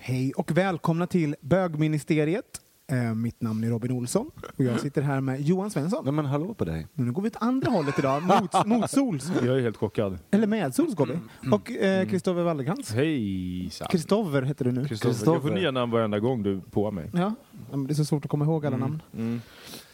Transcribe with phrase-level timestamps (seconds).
[0.00, 2.60] Hej och välkomna till Bögministeriet.
[2.92, 6.04] Eh, mitt namn är Robin Olsson och jag sitter här med Johan Svensson.
[6.04, 6.86] Nej men hallå på dig.
[6.94, 9.32] Nu går vi åt andra hållet idag, mot, mot sols.
[9.44, 10.18] Jag är helt chockad.
[10.30, 11.18] Eller med sols går vi.
[11.50, 12.92] Och eh, Kristoffer Wallercrantz.
[12.92, 13.88] Hejsan.
[13.88, 14.84] Kristoffer heter du nu.
[14.84, 15.32] Kristoffer.
[15.32, 17.10] Jag får nya namn varenda gång du på mig.
[17.14, 17.34] Ja,
[17.70, 19.02] men det är så svårt att komma ihåg alla namn.
[19.14, 19.40] Mm.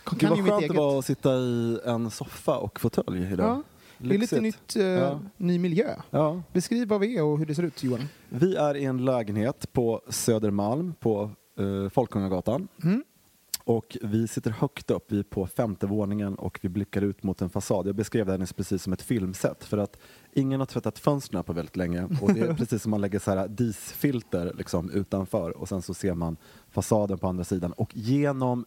[0.04, 3.46] Kan, Gud vad skönt det var att sitta i en soffa och fåtölj idag.
[3.46, 3.62] Ja,
[3.98, 4.74] det är lite Lyxigt.
[4.76, 5.20] nytt, eh, Ja.
[5.36, 5.94] ny miljö.
[6.10, 6.42] Ja.
[6.52, 8.08] Beskriv vad vi är och hur det ser ut Johan.
[8.28, 12.68] Vi är i en lägenhet på Södermalm på uh, Folkungagatan.
[12.84, 13.04] Mm.
[13.66, 17.42] Och vi sitter högt upp, vi är på femte våningen och vi blickar ut mot
[17.42, 17.86] en fasad.
[17.86, 19.98] Jag beskrev det här precis som ett filmset för att
[20.32, 23.30] ingen har tvättat fönstren på väldigt länge och det är precis som man lägger så
[23.30, 26.36] här disfilter liksom utanför och sen så ser man
[26.70, 28.64] fasaden på andra sidan och genom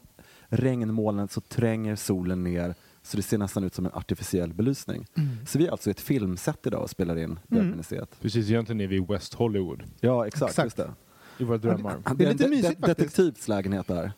[0.47, 2.75] regnmolnen så tränger solen ner
[3.07, 5.05] så det ser nästan ut som en artificiell belysning.
[5.47, 8.09] Så vi är alltså i ett filmset idag och spelar in Bögministeriet.
[8.21, 9.83] Precis, egentligen är vi i West Hollywood.
[9.99, 10.49] Ja, exakt.
[10.49, 10.65] Exakt.
[10.65, 10.93] Just det.
[11.39, 11.97] I våra drömmar.
[12.15, 12.87] Det är lite en de- mysigt de-.
[12.87, 14.11] Detektivslägenhet där.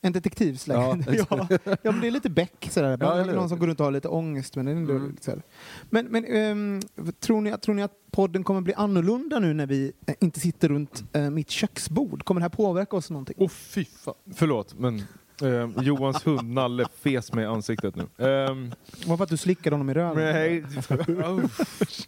[0.00, 1.26] En detektivslägenhet.
[1.30, 2.98] Ja, Ja, ja, men det är lite Beck sådär.
[3.00, 3.34] Ja, eller?
[3.34, 4.56] Någon som går runt och har lite ångest.
[4.56, 5.10] Men, det är ändå Mm.
[5.10, 5.42] lite
[5.90, 6.80] men, men ehm,
[7.20, 10.68] tror, ni, tror ni att podden kommer bli annorlunda nu när vi eh, inte sitter
[10.68, 12.24] runt eh, mitt köksbord?
[12.24, 13.36] Kommer det här påverka oss någonting?
[13.38, 14.14] Åh fy fan.
[14.34, 15.02] Förlåt, men
[15.42, 18.02] eh, Johans hund Nalle fes mig i ansiktet nu.
[18.28, 18.72] Ehm,
[19.06, 20.24] Var för att du slickade honom i röven?
[20.34, 20.64] nej.
[21.08, 21.44] Oh,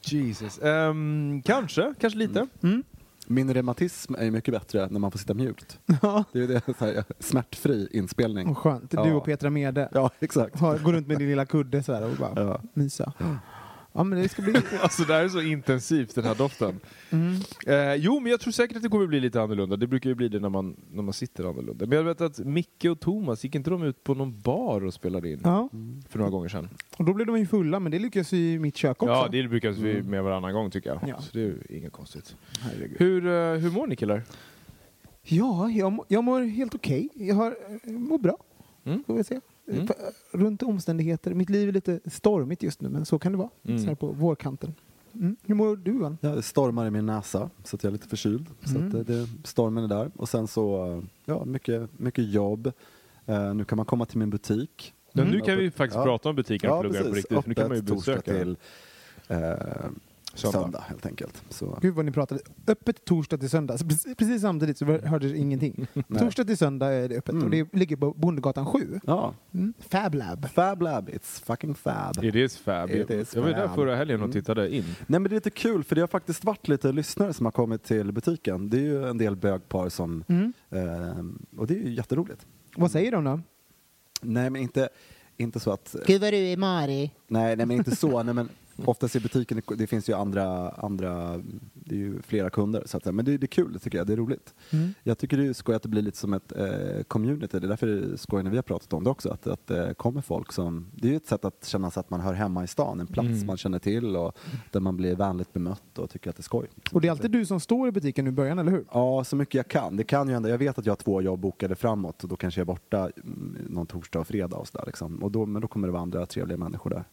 [0.02, 0.58] Jesus.
[0.62, 2.46] Ehm, kanske, kanske lite.
[2.62, 2.82] Mm.
[3.28, 5.78] Min reumatism är ju mycket bättre när man får sitta mjukt.
[6.02, 8.46] Ja, Det är ju det, så här, smärtfri inspelning.
[8.48, 8.90] vad skönt.
[8.90, 9.14] Du Ja.
[9.14, 10.60] och Petra Mede Ja, exakt.
[10.60, 12.60] har, går runt med din lilla kudde så här och bara Ja.
[12.74, 13.12] mysa.
[13.96, 14.52] Ja, men det ska bli...
[14.80, 16.80] Alltså det här är så intensivt den här doften.
[17.10, 17.34] Mm.
[17.66, 19.76] Eh, jo, men jag tror säkert att det kommer bli lite annorlunda.
[19.76, 21.86] Det brukar ju bli det när man, när man sitter annorlunda.
[21.86, 24.94] Men jag vet att Micke och Thomas, gick inte de ut på någon bar och
[24.94, 25.68] spelade in Ja,
[26.08, 26.68] för några gånger sedan?
[26.96, 29.12] och då blev de ju fulla, men det lyckas ju i mitt kök också.
[29.12, 31.00] Ja, det brukar vi med varannan gång tycker jag.
[31.08, 31.20] Ja.
[31.20, 32.36] Så det är ju inget konstigt.
[32.60, 32.96] Herregud.
[32.98, 34.22] Hur, eh, hur mår ni killar?
[35.22, 37.08] Ja, jag, jag mår helt okej.
[37.14, 38.36] Jag har, eh, mår bra,
[38.84, 39.04] Mm.
[39.06, 39.40] får vi se.
[39.68, 39.84] Mm.
[39.84, 41.34] F- Runt omständigheter.
[41.34, 43.50] Mitt liv är lite stormigt just nu, men så kan det vara.
[43.64, 43.78] Mm.
[43.78, 44.74] Så här på vårkanten.
[45.14, 45.36] Mm.
[45.44, 46.18] Hur mår du, Johan?
[46.20, 48.46] Ja, det stormar i min näsa så att jag är lite förkyld.
[48.64, 48.86] Så Mm.
[48.86, 50.10] att det, det, stormen är där.
[50.16, 52.72] Och sen så, ja, mycket, mycket jobb.
[53.26, 54.92] Eh, nu kan man komma till min butik.
[55.14, 55.28] Mm.
[55.28, 56.04] nu kan vi faktiskt Ja.
[56.04, 58.40] prata om butiken och plugga på riktigt, för nu kan man ju besöka den.
[58.42, 58.56] till
[59.28, 59.52] eh,
[60.36, 60.60] Söndag.
[60.62, 60.84] söndag.
[60.88, 61.42] helt enkelt.
[61.48, 62.40] Så, Gud vad ni pratade.
[62.66, 63.78] Öppet torsdag till söndag.
[63.78, 65.86] Precis, precis samtidigt så hördes ingenting.
[66.18, 67.44] Torsdag till söndag är det öppet Mm.
[67.44, 69.00] och det ligger på Bondegatan 7.
[69.06, 69.74] Ja, Mm.
[69.78, 70.48] Fab Lab.
[70.50, 72.24] Fab Lab, it's fucking fab.
[72.24, 72.90] It is fab.
[72.90, 74.32] It is jag var där förra helgen och Mm.
[74.32, 74.84] tittade in.
[75.06, 77.50] Nej men det är lite kul för det har faktiskt varit lite lyssnare som har
[77.52, 78.70] kommit till butiken.
[78.70, 80.52] Det är ju en del bögpar som, Mm.
[80.70, 82.46] eh, och det är ju jätteroligt.
[82.76, 83.40] Vad säger de då?
[84.22, 84.88] Nej men inte,
[85.36, 87.10] inte så att, Gud vad du är Mari.
[87.28, 88.48] nej, nej men inte så, nej men
[88.84, 91.42] oftast i butiken, det finns ju andra, andra
[91.74, 93.12] det är ju flera kunder så att säga.
[93.12, 94.54] Men det, det är kul tycker jag, det är roligt.
[94.70, 94.94] Mm.
[95.02, 97.68] Jag tycker det är skoj att det blir lite som ett eh, community, det är
[97.68, 100.20] därför det är skoj när vi har pratat om det också, att, att det kommer
[100.20, 102.66] folk som, det är ju ett sätt att känna sig att man hör hemma i
[102.66, 103.46] stan, en plats Mm.
[103.46, 104.38] man känner till och
[104.70, 106.66] där man blir vänligt bemött och tycker att det är skoj.
[106.92, 108.84] Och det är alltid du som står i butiken nu i början, eller hur?
[108.92, 109.96] Ja, så mycket jag kan.
[109.96, 110.48] Det kan ju hända.
[110.48, 112.98] Jag vet att jag har två jobb bokade framåt och då kanske jag är borta
[112.98, 115.22] mm, någon torsdag och fredag och sådär liksom.
[115.22, 117.04] Och då, men då kommer det vara andra trevliga människor där.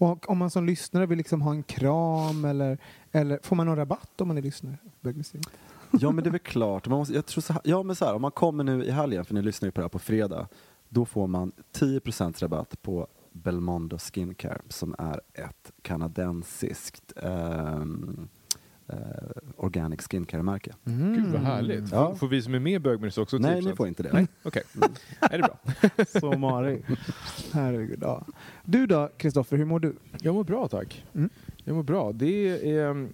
[0.00, 2.78] Och om man som lyssnare vill liksom ha en kram eller,
[3.12, 4.78] eller får man någon rabatt om man är lyssnare?
[5.90, 6.88] Ja men det är väl klart.
[6.88, 8.90] Man måste, jag tror så här, ja men så här, om man kommer nu i
[8.90, 10.48] helgen, för ni lyssnar ju på det här på fredag,
[10.88, 18.28] då får man 10% rabatt på Belmondo Skincare som är ett kanadensiskt ehm,
[18.92, 18.96] eh,
[19.56, 20.74] organic skincare-märke.
[20.86, 21.14] Mm.
[21.14, 21.92] Gud vad härligt.
[21.92, 22.14] Ja.
[22.14, 23.68] Får, vi som är med i Bögminister också Nej, 10%?
[23.70, 24.12] ni får inte det.
[24.12, 24.62] Nej, okej.
[24.74, 24.88] Nej,
[25.20, 25.58] det är bra.
[26.20, 26.82] Så Mari.
[27.52, 27.98] Herregud.
[28.02, 28.26] Ja.
[28.64, 29.96] Du då, Kristoffer, hur mår du?
[30.20, 31.04] Jag mår bra tack.
[31.14, 31.30] Mm.
[31.64, 32.12] Jag mår bra.
[32.12, 33.08] Det är,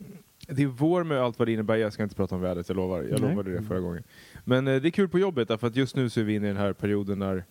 [0.49, 1.77] det är vår med allt vad det innebär.
[1.77, 3.03] Jag ska inte prata om vädret, jag lovar.
[3.03, 3.31] Jag Nej.
[3.31, 4.03] lovade det förra gången.
[4.45, 6.47] Men eh, det är kul på jobbet därför att just nu så är vi inne
[6.47, 7.45] i den här perioden när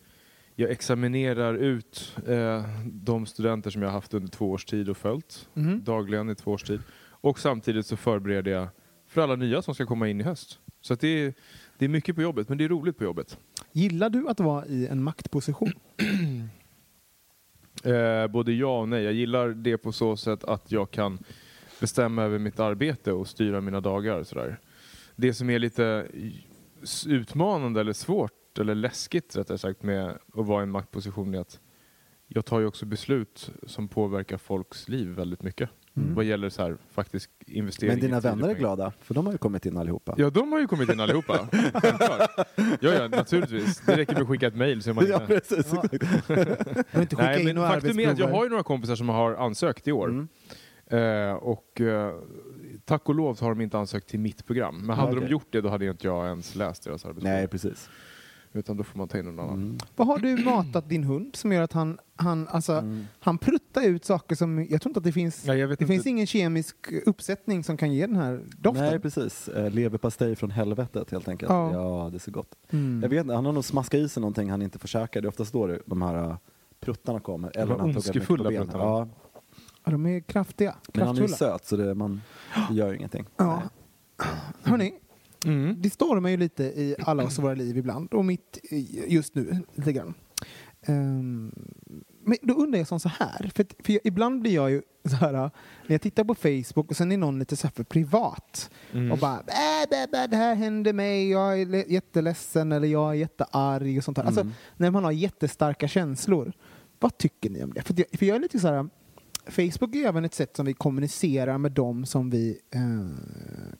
[0.56, 4.98] jag examinerar ut eh, de studenter som jag har haft under två års tid och
[4.98, 5.83] följt Mm.
[5.83, 6.80] dagligen i två års tid.
[7.25, 8.68] Och samtidigt så förbereder jag
[9.07, 10.60] för alla nya som ska komma in i höst.
[10.81, 11.33] Så att det, är,
[11.77, 13.38] det är mycket på jobbet, men det är roligt på jobbet.
[13.72, 15.74] Gillar du att vara i en maktposition?
[17.83, 19.04] Eh, både ja och nej.
[19.04, 21.19] Jag gillar det på så sätt att jag kan
[21.80, 24.24] bestämma över mitt arbete och styra mina dagar.
[24.24, 24.60] Sådär.
[25.16, 26.07] Det som är lite
[27.07, 31.60] utmanande eller svårt eller läskigt rättare sagt med att vara i en maktposition är att
[32.27, 35.69] jag tar ju också beslut som påverkar folks liv väldigt mycket.
[35.97, 36.15] Mm.
[36.15, 39.38] Vad gäller så här, faktisk investering Men dina vänner är glada, för de har ju
[39.38, 40.15] kommit in allihopa.
[40.18, 41.39] Ja, de har ju kommit in allihopa.
[42.80, 43.80] Ja, ja, naturligtvis.
[43.86, 45.25] Det räcker med att skicka ett mejl så är man Ja, inne.
[45.27, 45.74] precis.
[45.74, 45.83] Ja.
[47.01, 49.92] Inte Nej, men faktum är att jag har ju några kompisar som har ansökt i
[49.92, 50.07] år.
[50.09, 50.27] Mm.
[50.88, 52.13] Eh, och eh,
[52.86, 54.86] tack och lov så har de inte ansökt till mitt program.
[54.86, 55.21] Men hade Okej.
[55.24, 57.38] de gjort det då hade inte jag ens läst deras arbetsprogram.
[57.38, 57.89] Nej, precis.
[58.56, 59.54] Utan då får man ta in någon annan.
[59.63, 59.78] Mm.
[59.96, 63.06] Vad har du matat din hund som gör att han, han, alltså, Mm.
[63.19, 64.68] han pruttar ut saker som...
[64.69, 65.46] Jag tror inte att det finns...
[65.46, 65.86] Nej, Det inte.
[65.88, 66.75] finns ingen kemisk
[67.06, 68.86] uppsättning som kan ge den här doften.
[68.86, 69.48] Nej, precis.
[69.48, 71.50] Eh, leverpastej från helvetet helt enkelt.
[71.50, 71.72] Ja.
[71.74, 72.56] Ja, det är så gott.
[72.69, 73.00] Mm.
[73.04, 75.22] Jag vet inte, han har nog smaskat i sig någonting han inte får käka.
[75.22, 76.36] Det är oftast då det- de här uh,
[76.80, 77.58] pruttarna kommer.
[77.58, 78.84] Eller när han ondskefulla pruttarna.
[78.84, 79.08] Ja,
[79.86, 80.75] Ja, de är kraftiga.
[80.94, 82.22] men han är ju söt så det, man,
[82.69, 83.25] det gör ju ingenting.
[83.38, 83.62] Ja.
[84.63, 84.94] Hörni,
[85.46, 85.76] Mm.
[85.82, 88.60] det stormar ju lite i alla oss våra liv ibland och mitt
[89.08, 90.14] just nu lite grann.
[90.82, 91.52] Ehm,
[92.24, 95.16] men då undrar jag som så här, för, för jag, ibland blir jag ju så
[95.16, 95.52] här, när
[95.88, 99.12] jag tittar på Facebook och sen är någon lite så här för privat Mm.
[99.12, 103.10] och bara bä, bä, bä, det här hände mig, jag är le- jätteledsen eller jag
[103.10, 104.24] är jättearg och sånt där.
[104.24, 104.54] Alltså Mm.
[104.78, 106.54] när man har jättestarka känslor.
[107.00, 107.82] Vad tycker ni om det?
[107.82, 108.90] För, för jag är lite så här,
[109.48, 112.82] Facebook är även ett sätt som vi kommunicerar med dem som vi eh,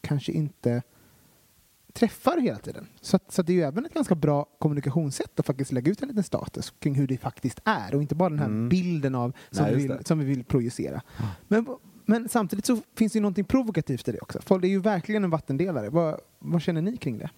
[0.02, 0.82] kanske inte
[1.96, 2.88] träffar hela tiden.
[3.02, 5.92] Så, att, så att det är ju även ett ganska bra kommunikationssätt att faktiskt lägga
[5.92, 8.70] ut en liten status kring hur det faktiskt är och inte bara den här Mm.
[8.70, 10.08] bilden av som, Nej, vi vill, det.
[10.08, 11.02] som vi vill projicera.
[11.48, 11.68] Men,
[12.06, 14.40] men samtidigt så finns det ju någonting provokativt i det också.
[14.42, 15.90] Folk, är ju verkligen en vattendelare.
[15.90, 17.30] Vad, vad känner ni kring det?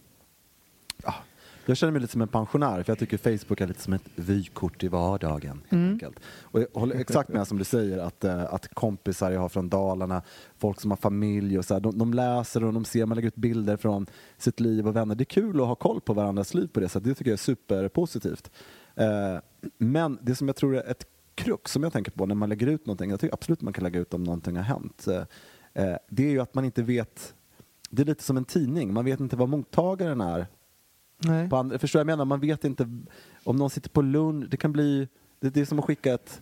[1.68, 4.04] Jag känner mig lite som en pensionär för jag tycker Facebook är lite som ett
[4.16, 5.52] vykort i vardagen.
[5.52, 5.92] Helt Mm.
[5.94, 6.20] enkelt.
[6.42, 9.70] Och jag håller exakt med som du säger att, eh, att kompisar jag har från
[9.70, 10.22] Dalarna,
[10.58, 13.28] folk som har familj och så här, de, de läser och de ser, man lägger
[13.28, 14.06] ut bilder från
[14.38, 15.16] sitt liv och vänner.
[15.16, 17.04] Det är kul att ha koll på varandras liv på det sättet.
[17.04, 18.52] Det tycker jag är superpositivt.
[18.96, 19.38] Eh,
[19.78, 21.06] men det som jag tror är ett
[21.36, 23.84] krux som jag tänker på när man lägger ut någonting, jag tycker absolut man kan
[23.84, 25.08] lägga ut om någonting har hänt.
[25.08, 27.34] Eh, det är ju att man inte vet,
[27.90, 30.48] det är lite som en tidning, man vet inte vad mottagaren är
[31.18, 31.50] Nej.
[31.50, 32.26] på andra, förstår jag menar?
[32.26, 32.90] Man vet inte
[33.44, 35.08] om någon sitter på lunch, det kan bli,
[35.40, 36.42] det, det är som att skicka ett,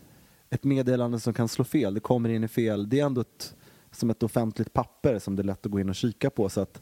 [0.49, 3.55] ett meddelande som kan slå fel, det kommer in i fel, det är ändå ett,
[3.91, 6.61] som ett offentligt papper som det är lätt att gå in och kika på så
[6.61, 6.81] att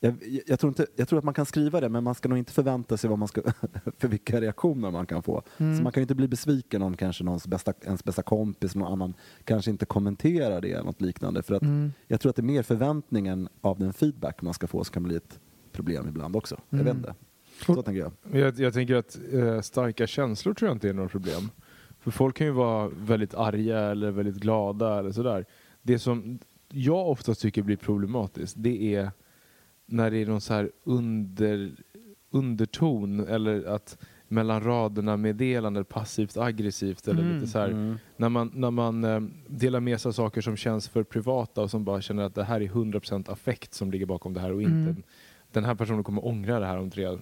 [0.00, 2.38] jag, jag, tror inte, jag tror att man kan skriva det men man ska nog
[2.38, 3.42] inte förvänta sig vad man ska,
[3.98, 5.42] för vilka reaktioner man kan få.
[5.58, 5.76] Mm.
[5.76, 8.92] Så man kan ju inte bli besviken om kanske någons bästa, ens bästa kompis, någon
[8.92, 9.14] annan
[9.44, 11.42] kanske inte kommenterar det eller något liknande.
[11.42, 11.92] För att Mm.
[12.06, 15.02] jag tror att det är mer förväntningen av den feedback man ska få som kan
[15.02, 15.40] bli ett
[15.74, 16.60] problem ibland också.
[16.70, 16.86] Jag Mm.
[16.86, 17.14] vet inte.
[17.66, 18.40] Så tänker jag.
[18.40, 21.50] Jag, jag tänker att eh, starka känslor tror jag inte är något problem.
[22.00, 25.44] För folk kan ju vara väldigt arga eller väldigt glada eller sådär.
[25.82, 26.38] Det som
[26.68, 29.10] jag oftast tycker blir problematiskt det är
[29.86, 31.72] när det är någon så här under,
[32.30, 37.34] underton eller att mellan raderna meddelande passivt aggressivt eller Mm.
[37.34, 40.88] lite så här när man, när man eh, delar med sig av saker som känns
[40.88, 44.34] för privata och som bara känner att det här är 100% affekt som ligger bakom
[44.34, 45.02] det här och inte Mm.
[45.54, 47.18] Den här personen kommer ångra det här om tre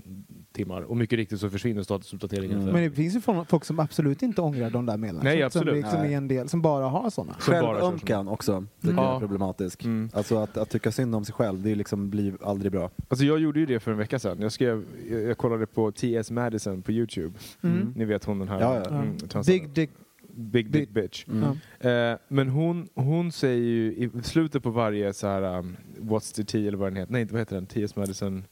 [0.52, 0.82] timmar.
[0.82, 2.60] Och mycket riktigt så försvinner statusuppdateringen.
[2.60, 2.72] Mm.
[2.72, 5.30] Men det finns ju folk som absolut inte ångrar de där meddelandena.
[5.30, 5.68] Nej, Som- absolut.
[5.74, 6.12] Som, liksom Nej.
[6.12, 7.34] är en del, som bara har sådana.
[7.38, 9.04] Självömkan också, tycker Mm.
[9.04, 9.84] är problematisk.
[9.84, 10.10] Mm.
[10.14, 12.90] Alltså att, att tycka synd om sig själv, det liksom, blir aldrig bra.
[13.08, 14.40] Alltså jag gjorde ju det för en vecka sedan.
[14.40, 16.30] Jag, skrev, jag, jag kollade på T.S.
[16.30, 17.38] Madison på Youtube.
[17.62, 17.92] Mm.
[17.96, 18.60] Ni vet hon den här...
[18.60, 18.90] Ja, ja.
[18.90, 19.90] Mm, Big dick.
[20.34, 21.24] Big Dick Bitch.
[21.28, 21.58] Mm.
[21.80, 21.90] Ja.
[21.90, 26.44] Eh, men hon, hon säger ju i slutet på varje så här um, What's the
[26.44, 27.12] tea eller vad den heter.
[27.12, 27.66] Nej, inte vad heter den?
[27.66, 27.96] T.S.
[27.96, 28.44] Madison.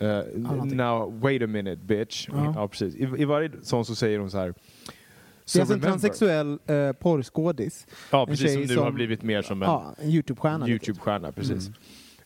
[0.00, 0.76] Eh, någonting.
[0.76, 2.28] now, wait a minute bitch.
[2.32, 2.52] Ja.
[2.56, 2.94] Ja, precis.
[2.94, 4.46] I, I varje sån så säger hon så här.
[4.46, 4.52] det
[5.44, 7.86] "So är alltså en remember." transsexuell eh, porrskådis.
[8.12, 8.52] Ja, precis.
[8.52, 10.66] Som nu som- har blivit mer som en Ja, en Youtube-stjärna.
[10.66, 10.70] lite.
[10.90, 11.70] Youtube-stjärna, precis.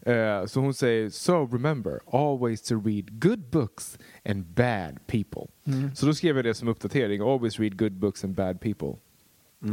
[0.06, 5.46] Eh, så hon säger So remember, always to read good books and bad people.
[5.66, 5.94] Mm.
[5.94, 8.96] Så då skrev jag det som uppdatering, always read good books and bad people.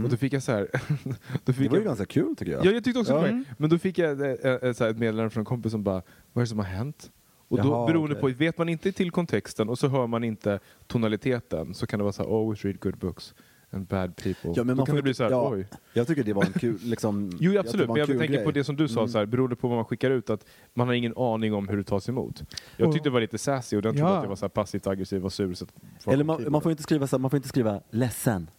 [0.03, 0.67] Och då fick jag så här...
[1.03, 1.13] då
[1.45, 2.65] Det fick var ju jag, ganska kul tycker jag.
[2.65, 3.17] Ja, jag tyckte också Ja.
[3.21, 3.43] det var det.
[3.57, 6.01] Men då fick jag så här, ett meddelande från en kompis som bara,
[6.33, 7.11] vad är det som har hänt?
[7.47, 8.33] Och då, Jaha, beroende okej.
[8.33, 12.03] på, vet man inte till kontexten och så hör man inte tonaliteten så kan det
[12.03, 13.33] vara så här, always read good books
[13.73, 14.53] and bad people.
[14.55, 15.67] Ja, men då man kan får det bli inte- så här, ja, oj.
[15.93, 18.51] Jag tycker det var en kul, liksom, Jo jag absolut, tror men jag tänker på
[18.51, 19.07] det som du sa, Mm.
[19.11, 21.77] så här, beroende på vad man skickar ut, att man har ingen aning om hur
[21.77, 22.43] det tas emot.
[22.77, 24.17] Jag tyckte det var lite sassy och den trodde Ja.
[24.17, 25.53] att jag var så här passivt aggressiv och sur.
[25.53, 25.65] Så
[26.11, 28.49] Eller man, man får inte skriva så här, man får inte skriva ledsen.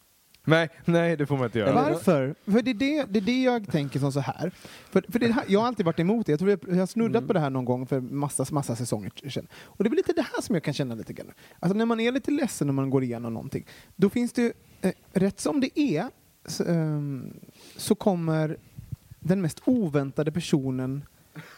[0.47, 1.73] nej, nej, det får man inte göra.
[1.75, 2.35] Varför?
[2.45, 4.51] För det är det, det är det jag tänker som så här.
[4.91, 6.33] För, för det här jag har alltid varit emot det.
[6.33, 7.27] Jag tror jag, jag har snuddat Mm.
[7.27, 9.47] på det här någon gång för massa, massa säsonger sedan.
[9.65, 11.33] Och det är väl lite det här som jag kan känna lite grann.
[11.61, 13.67] Alltså när man är lite ledsen när man går igenom någonting,
[13.97, 14.53] då finns det eh,
[14.85, 16.11] Eh, rätt som det är
[16.47, 17.41] så, ehm,
[17.77, 18.57] så kommer
[19.21, 21.05] den mest oväntade personen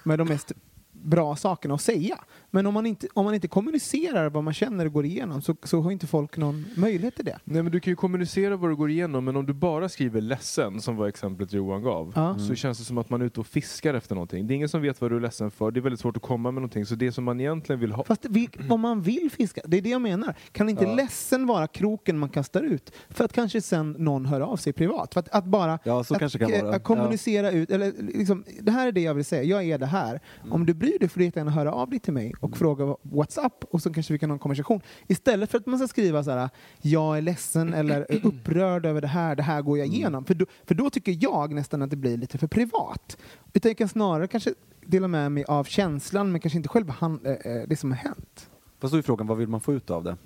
[0.04, 0.52] med de mest
[0.92, 2.18] bra sakerna att säga.
[2.56, 5.56] Men om man inte, om man inte kommunicerar vad man känner och går igenom så,
[5.62, 7.38] så har inte folk någon möjlighet till det.
[7.44, 10.20] Nej men du kan ju kommunicera vad du går igenom men om du bara skriver
[10.20, 12.38] ledsen som var exemplet Johan gav Ja.
[12.38, 14.46] så känns det som att man är ute och fiskar efter någonting.
[14.46, 15.70] Det är ingen som vet vad du är ledsen för.
[15.70, 18.04] Det är väldigt svårt att komma med någonting så det som man egentligen vill ha
[18.04, 20.34] Fast vi, om man vill fiska, det är det jag menar.
[20.52, 20.94] Kan inte Ja.
[20.94, 22.92] ledsen vara kroken man kastar ut?
[23.10, 25.14] För att kanske sen någon hör av sig privat.
[25.14, 26.76] För att, att bara Ja, så att, kanske det kan vara.
[26.76, 29.86] att kommunicera ut, eller liksom, det här är det jag vill säga, jag är det
[29.86, 30.20] här.
[30.40, 30.52] Mm.
[30.52, 33.46] Om du bryr dig får du jättegärna höra av dig till mig och fråga what's
[33.46, 34.80] up och så kanske vi kan ha en konversation.
[35.06, 36.48] Istället för att man ska skriva så här,
[36.82, 39.86] jag är ledsen eller är upprörd över det här, det här går Mm.
[39.86, 40.24] jag igenom.
[40.24, 43.18] För, då, för då tycker jag nästan att det blir lite för privat.
[43.52, 44.54] Utan jag kan snarare kanske
[44.86, 47.98] dela med mig av känslan men kanske inte själva han, eh, eh, det som har
[47.98, 48.50] hänt.
[48.80, 50.16] Fast då är frågan, vad vill man få ut av det?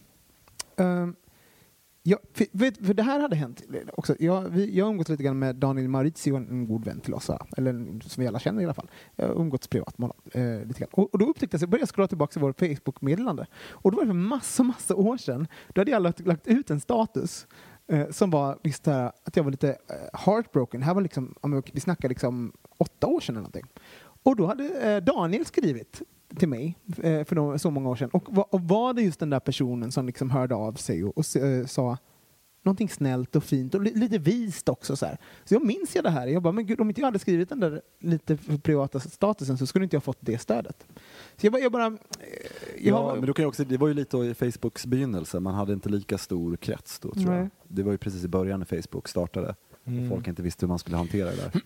[0.76, 1.14] Um,
[2.02, 4.16] ja, för, för det här hade hänt också.
[4.18, 7.14] Jag, vi, jag har umgåtts lite grann med Daniel Maurizio, en, en god vän till
[7.14, 8.90] oss, eller en, som vi alla känner i alla fall.
[9.16, 10.50] Jag har umgåtts privat med honom.
[10.60, 10.88] Eh, lite grann.
[10.92, 13.46] Och, och då upptäckte jag, så började jag scrolla tillbaka till vårt Facebook-meddelande.
[13.70, 15.46] Och då var det för massa, massa år sedan.
[15.74, 17.46] Då hade jag lagt, lagt ut en status
[17.86, 20.82] eh, som var just här, att jag var lite eh, heartbroken.
[20.82, 23.66] Här var liksom, om vi- vi snackar liksom åtta år sedan eller någonting.
[24.22, 26.02] Och då hade eh, Daniel skrivit
[26.36, 28.10] till mig eh, för så många år sedan.
[28.12, 31.36] Och, va- och var det just den där personen som liksom hörde av sig och,
[31.36, 31.98] eh, sa
[32.62, 34.96] någonting snällt och fint och li, lite vist också.
[34.96, 35.18] Så, här.
[35.44, 36.26] så jag minns jag det här.
[36.26, 39.58] Jag bara, men gud, om inte jag hade skrivit den där lite för privata statusen
[39.58, 40.86] så skulle inte jag fått det stödet.
[41.36, 41.62] Så jag bara...
[41.62, 41.92] Jag bara eh,
[42.78, 45.54] jag Ja, men då kan jag också, det var ju lite i Facebooks begynnelse, man
[45.54, 47.38] hade inte lika stor krets då tror Nej.
[47.38, 47.48] jag.
[47.68, 49.54] Det var ju precis i början när Facebook startade.
[49.84, 50.04] Mm.
[50.04, 51.60] Och folk inte visste hur man skulle hantera det där.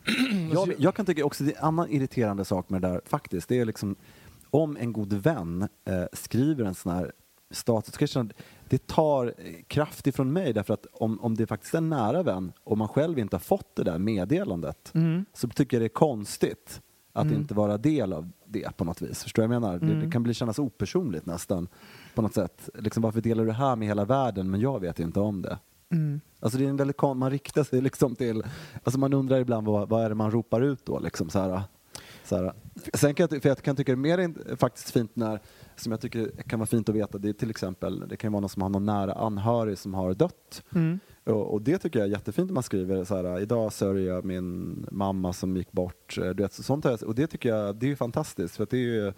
[0.52, 3.48] jag, jag kan tycka också, det är en annan irriterande sak med det där faktiskt,
[3.48, 3.96] det är liksom
[4.54, 7.12] om en god vän eh, skriver en sån här
[7.50, 8.30] status, så känna
[8.68, 9.34] det tar
[9.68, 12.88] kraft ifrån mig därför att om, om det faktiskt är en nära vän och man
[12.88, 15.24] själv inte har fått det där meddelandet Mm.
[15.32, 16.80] så tycker jag det är konstigt
[17.12, 17.38] att Mm.
[17.40, 19.22] inte vara del av det på något vis.
[19.22, 19.78] Förstår jag menar?
[19.78, 20.00] Det, Mm.
[20.00, 21.68] det kan bli kännas opersonligt nästan
[22.14, 22.68] på något sätt.
[22.74, 25.58] Liksom, varför delar du det här med hela världen men jag vet inte om det?
[25.92, 26.20] Mm.
[26.40, 28.42] Alltså det är en väldigt man riktar sig liksom till,
[28.84, 31.62] alltså man undrar ibland vad, vad är det man ropar ut då liksom så här.
[32.24, 32.52] Så här.
[32.94, 35.40] Sen kan jag, för jag kan tycka det är mer in- faktiskt fint när,
[35.76, 38.40] som jag tycker kan vara fint att veta, det är till exempel, det kan vara
[38.40, 40.62] någon som har någon nära anhörig som har dött.
[40.74, 40.98] Mm.
[41.24, 44.24] Och, och det tycker jag är jättefint när man skriver så här, idag sörjer jag
[44.24, 46.18] min mamma som gick bort.
[46.18, 48.56] Eh, Du vet, så sånt jag, och det tycker jag, det är fantastiskt.
[48.56, 49.12] För att det är ju,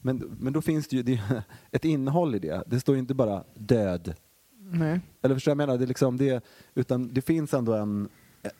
[0.00, 1.20] men, men då finns det ju det
[1.70, 2.62] ett innehåll i det.
[2.66, 4.14] Det står ju inte bara död
[4.74, 5.00] Nej.
[5.22, 5.78] eller förstår du vad jag menar?
[5.78, 8.08] Det, liksom det, utan det finns ändå en,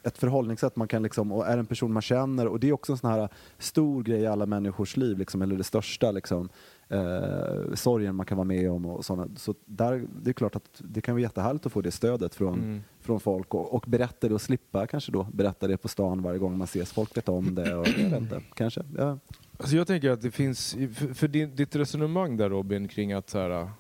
[0.03, 2.93] ett förhållningssätt man kan liksom, och är en person man känner och det är också
[2.93, 6.49] en sån här stor grej i alla människors liv, liksom, eller det största liksom,
[6.89, 9.29] eh, sorgen man kan vara med om och sådana.
[9.37, 12.55] Så där, det är klart att det kan vara jättehärligt att få det stödet från,
[12.59, 12.83] Mm.
[13.01, 16.39] från folk och, och berätta det och slippa kanske då berätta det på stan varje
[16.39, 16.93] gång man ses.
[16.93, 18.83] Folk vet om det och jag vet inte, kanske.
[18.97, 19.19] Ja.
[19.57, 23.39] Alltså jag tänker att det finns, för, för ditt resonemang där Robin kring att så
[23.39, 23.71] här,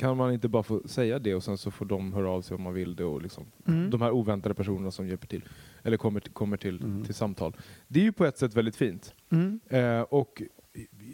[0.00, 2.54] kan man inte bara få säga det och sen så får de höra av sig
[2.54, 3.90] om man vill det och liksom, Mm.
[3.90, 5.42] de här oväntade personerna som hjälper till,
[5.82, 7.04] eller kommer, till- kommer till, Mm.
[7.04, 7.56] till samtal.
[7.88, 9.14] Det är ju på ett sätt väldigt fint.
[9.30, 9.60] Mm.
[9.68, 10.42] Eh, och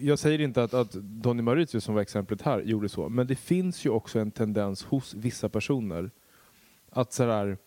[0.00, 3.36] jag säger inte att, att Donny Mauritius som var exemplet här gjorde så, men det
[3.36, 6.10] finns ju också en tendens hos vissa personer
[6.90, 7.58] att så här,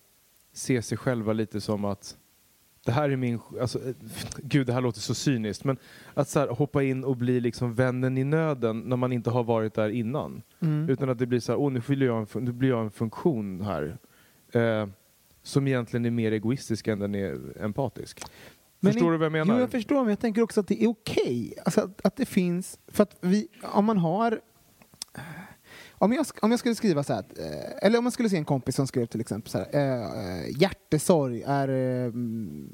[0.53, 2.17] se sig själva lite som att
[2.85, 3.39] det här är min...
[3.61, 3.95] Alltså, eh,
[4.37, 5.77] gud, det här låter så cyniskt, men
[6.13, 9.43] att så här, hoppa in och bli liksom vännen i nöden när man inte har
[9.43, 10.41] varit där innan.
[10.59, 10.89] Mm.
[10.89, 13.61] Utan att det blir så här, åh nu, jag en, nu blir jag en funktion
[13.61, 13.97] här.
[14.51, 14.87] Eh,
[15.43, 18.21] som egentligen är mer egoistisk än den är empatisk.
[18.79, 19.53] Men Förstår i- du vad jag menar?
[19.53, 21.53] Jo, jag förstår, men jag tänker också att det är okej.
[21.65, 24.39] Alltså att, att det finns, för att vi, om man har
[25.99, 28.45] om jag, om jag skulle skriva så här, eh, eller om man skulle se en
[28.45, 32.69] kompis som skrev till exempel så här, eh, eh, hjärtesorg är, eh, mm,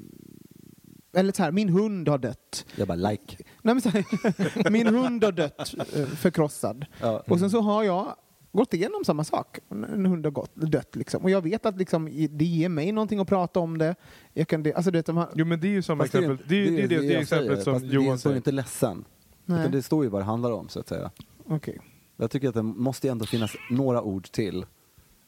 [1.16, 2.66] eller så här, min hund har dött.
[2.76, 3.36] Jag bara like.
[3.62, 5.74] Nej, men så här, min hund har dött
[6.16, 6.86] förkrossad.
[7.00, 7.22] Ja.
[7.28, 8.14] Och sen så har jag
[8.52, 9.58] gått igenom samma sak.
[9.70, 11.22] En hund har gått, dött liksom.
[11.22, 13.94] Och jag vet att liksom, det ger mig någonting att prata om det.
[14.34, 16.06] Jag kan, det alltså, du vet, de har, Jo men det är ju samma det
[16.06, 16.38] exempel.
[16.48, 18.36] Det är ju det, det, det, jag exemplet säger, som Johan Det står ju säger.
[18.36, 19.04] inte ledsen.
[19.44, 21.10] nej, Utan det står ju vad det handlar om så att säga.
[21.44, 21.78] okej.
[22.16, 24.66] Jag tycker att det måste ändå finnas några ord till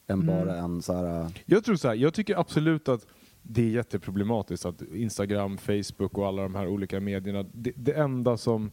[0.07, 0.25] än Mm.
[0.27, 1.21] bara en så här...
[1.21, 3.07] äh, Jag tror så här, jag tycker absolut att
[3.41, 8.37] det är jätteproblematiskt att Instagram, Facebook och alla de här olika medierna, det, det enda
[8.37, 8.71] som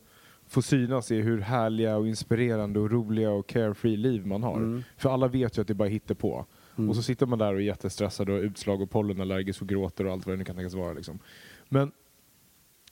[0.48, 4.56] får synas är hur härliga och inspirerande och roliga och carefree liv man har.
[4.56, 4.82] Mm.
[4.96, 6.46] För alla vet ju att det bara hittar på.
[6.78, 6.90] Mm.
[6.90, 10.12] Och så sitter man där och är jättestressad och utslag och pollenallergisk och gråter och
[10.12, 10.92] allt vad det nu kan tänkas vara.
[10.92, 11.18] Liksom.
[11.68, 11.92] Men,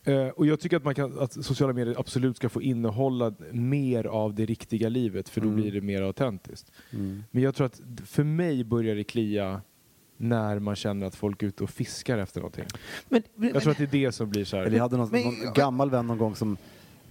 [0.04, 4.04] eh, och jag tycker att, man kan, att sociala medier absolut ska få innehålla mer
[4.06, 5.60] av det riktiga livet för då Mm.
[5.60, 6.72] blir det mer autentiskt.
[6.90, 7.24] Mm.
[7.30, 9.60] Men jag tror att för mig börjar det klia
[10.16, 12.64] när man känner att folk är ute och fiskar efter någonting.
[13.08, 14.70] Men, men, Jag tror att det är det som blir så här.
[14.70, 16.56] Jag hade någon, Men- någon gammal vän någon gång som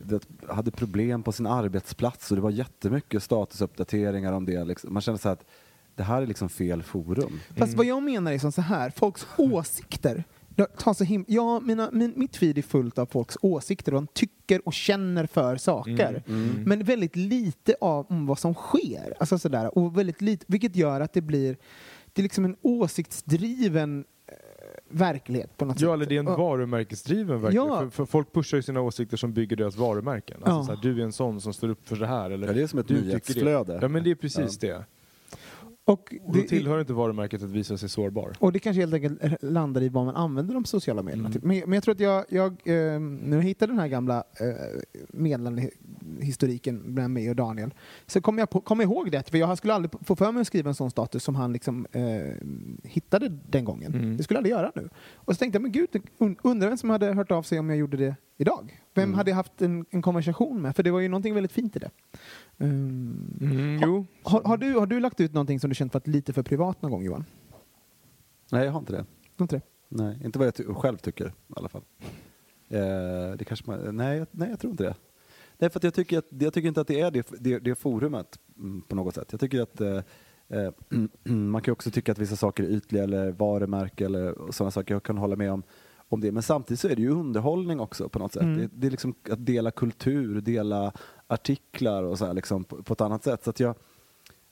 [0.03, 4.63] du vet, hade problem på sin arbetsplats och det var jättemycket statusuppdateringar om det.
[4.63, 4.93] Liksom.
[4.93, 5.45] Man kände så här att
[5.95, 7.39] det här är liksom fel forum.
[7.57, 10.23] Fast vad jag menar är som så här, folks åsikter.
[10.77, 14.07] Tar så him- ja, mina, min, mitt feed är fullt av folks åsikter och de
[14.13, 16.23] tycker och känner för saker.
[16.27, 16.63] Mm.
[16.65, 19.13] Men väldigt lite av om vad som sker.
[19.19, 21.57] Alltså sådär, och väldigt lite, vilket gör att det blir
[22.13, 24.33] det är liksom en åsiktsdriven eh,
[24.89, 25.81] verklighet på något sätt.
[25.87, 27.67] Ja, eller det är en varumärkesdriven verkligen.
[27.67, 27.79] Ja.
[27.79, 30.37] För, för folk pushar ju sina åsikter som bygger deras varumärken.
[30.43, 30.63] Alltså, Ja.
[30.63, 32.31] så här, du är en sån som står upp för det här.
[32.31, 33.79] Eller, Ja, det är som ett nyhetsflöde.
[33.81, 34.85] Ja, men det är precis det.
[35.85, 38.33] Och Och då det, tillhör inte varumärket att visa sig sårbar.
[38.39, 41.31] och det kanske helt enkelt landar i vad man använder de sociala medierna Mm.
[41.31, 41.41] till.
[41.43, 44.81] Men, men jag tror att jag, jag eh, när jag hittade den här gamla eh,
[45.09, 47.73] meddelandehistoriken med mig och Daniel
[48.07, 50.41] så kom jag, på, kom jag ihåg det, för jag skulle aldrig få för mig
[50.41, 52.01] att skriva en sån status som han liksom, eh,
[52.83, 53.93] hittade den gången.
[53.93, 54.17] Mm.
[54.17, 54.89] Det skulle jag aldrig göra nu.
[55.15, 57.69] Och så tänkte jag, men gud, und- undrar vem som hade hört av sig om
[57.69, 58.79] jag gjorde det idag?
[58.93, 59.17] Vem Mm.
[59.17, 60.75] hade jag haft en, en konversation med?
[60.75, 61.89] För det var ju någonting väldigt fint i det.
[62.63, 64.05] Um, Mm, Ha- jo.
[64.23, 66.81] har, har, du, har du lagt ut någonting som du känt varit lite för privat
[66.81, 67.25] någon gång Johan?
[68.51, 69.05] Nej, jag har inte det.
[69.39, 69.61] Inte det?
[69.89, 71.81] Nej, inte vad jag ty- själv tycker i alla fall.
[72.69, 72.79] Eh,
[73.37, 74.95] det kanske man, nej, nej, jag tror inte det.
[75.57, 78.39] Nej, för jag, tycker att, jag tycker inte att det är det, det, det forumet
[78.57, 79.27] mm, på något sätt.
[79.31, 79.97] Jag tycker att eh,
[80.49, 80.71] eh,
[81.33, 84.93] man kan också tycka att vissa saker är ytliga eller varumärke eller sådana saker.
[84.95, 85.63] Jag kan hålla med om,
[86.09, 86.31] om det.
[86.31, 88.43] Men samtidigt så är det ju underhållning också på något sätt.
[88.43, 88.57] Mm.
[88.57, 90.93] Det, det är liksom att dela kultur, dela
[91.33, 93.43] artiklar och så här liksom på, på ett annat sätt.
[93.43, 93.75] Så att jag,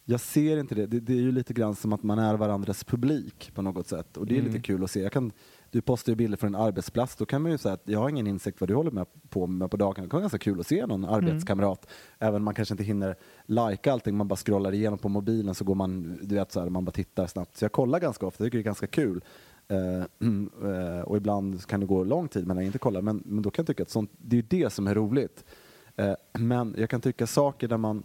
[0.06, 0.88] jag ser inte det.
[0.88, 1.00] det.
[1.00, 4.18] Det är ju lite grann som att man är varandras publik på något sätt.
[4.18, 4.52] Och det är Mm.
[4.52, 5.02] lite kul att se.
[5.02, 5.32] Jag kan,
[5.72, 7.16] du postar ju bilder från en arbetsplats.
[7.16, 9.48] Då kan man ju säga att jag har ingen insikt vad du håller med på
[9.48, 9.94] med på dagen.
[10.04, 11.88] Det kan vara ganska kul att se någon arbetskamrat.
[12.20, 13.16] Även om man kanske inte hinner
[13.46, 14.18] lajka allting.
[14.18, 16.92] Man bara scrollar igenom på mobilen så går man, du vet så här, man bara
[16.92, 17.58] tittar snabbt.
[17.58, 18.44] Så jag kollar ganska ofta.
[18.44, 19.24] Jag tycker det är ganska kul.
[19.68, 20.04] Eh,
[20.98, 23.02] eh, och ibland kan det gå lång tid mellan jag inte kollar.
[23.02, 25.46] Men, men då kan jag tycka att sånt, det är ju det som är roligt.
[25.96, 28.04] Eh, men jag kan tycka saker där man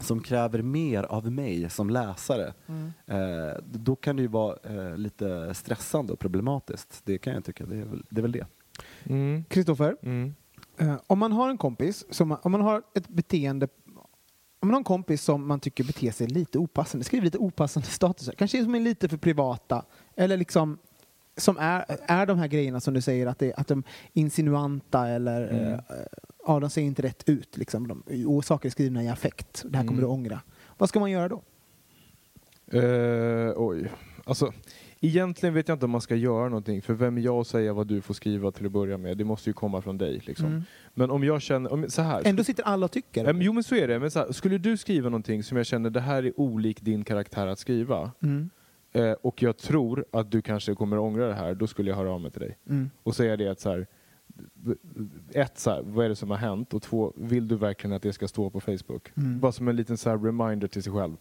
[0.00, 2.52] som kräver mer av mig som läsare,
[3.06, 7.00] eh, då kan det ju vara eh, lite stressande och problematiskt.
[7.04, 7.66] Det kan jag tycka.
[7.66, 8.20] Det är väl det.
[8.20, 8.46] Är väl det.
[9.04, 9.44] Mm.
[9.48, 10.34] Kristoffer, Mm.
[10.78, 13.68] eh, om man har en kompis, som, om man har ett beteende
[14.60, 17.88] om man har en kompis som man tycker beter sig lite opassande, skriver lite opassande
[17.88, 19.84] statusar, kanske som är lite för privata,
[20.16, 20.78] eller liksom
[21.36, 23.84] som är, är de här grejerna som du säger att, det, att de är
[24.20, 25.72] insinuanta eller Mm.
[25.72, 25.78] eh,
[26.48, 27.56] ja, de ser inte rätt ut.
[27.56, 27.88] Liksom.
[27.88, 29.64] De, och saker är skrivna i affekt.
[29.68, 30.10] Det här kommer Mm.
[30.10, 30.40] du ångra.
[30.78, 31.42] Vad ska man göra då?
[32.78, 33.90] Eh, oj.
[34.24, 34.52] Alltså,
[35.00, 37.72] egentligen vet jag inte om man ska göra någonting, för vem är jag att säga
[37.72, 39.16] vad du får skriva till att börja med?
[39.18, 40.22] Det måste ju komma från dig.
[40.26, 40.46] Liksom.
[40.46, 40.62] Mm.
[40.94, 42.22] Men om jag känner, om, så här.
[42.24, 43.24] Ändå sitter alla och tycker.
[43.24, 45.66] Ehm, jo men så är det, men så här, skulle du skriva någonting som jag
[45.66, 48.50] känner det här är olikt din karaktär att skriva Mm.
[48.92, 52.10] eh, och jag tror att du kanske kommer ångra det här, då skulle jag höra
[52.10, 52.90] av mig till dig Mm.
[53.02, 53.86] och säga det att så här,
[55.32, 56.74] ett, så här, vad är det som har hänt?
[56.74, 59.12] Och två, vill du verkligen att det ska stå på Facebook?
[59.16, 59.40] Mm.
[59.40, 61.16] Bara som en liten så här reminder till sig själv.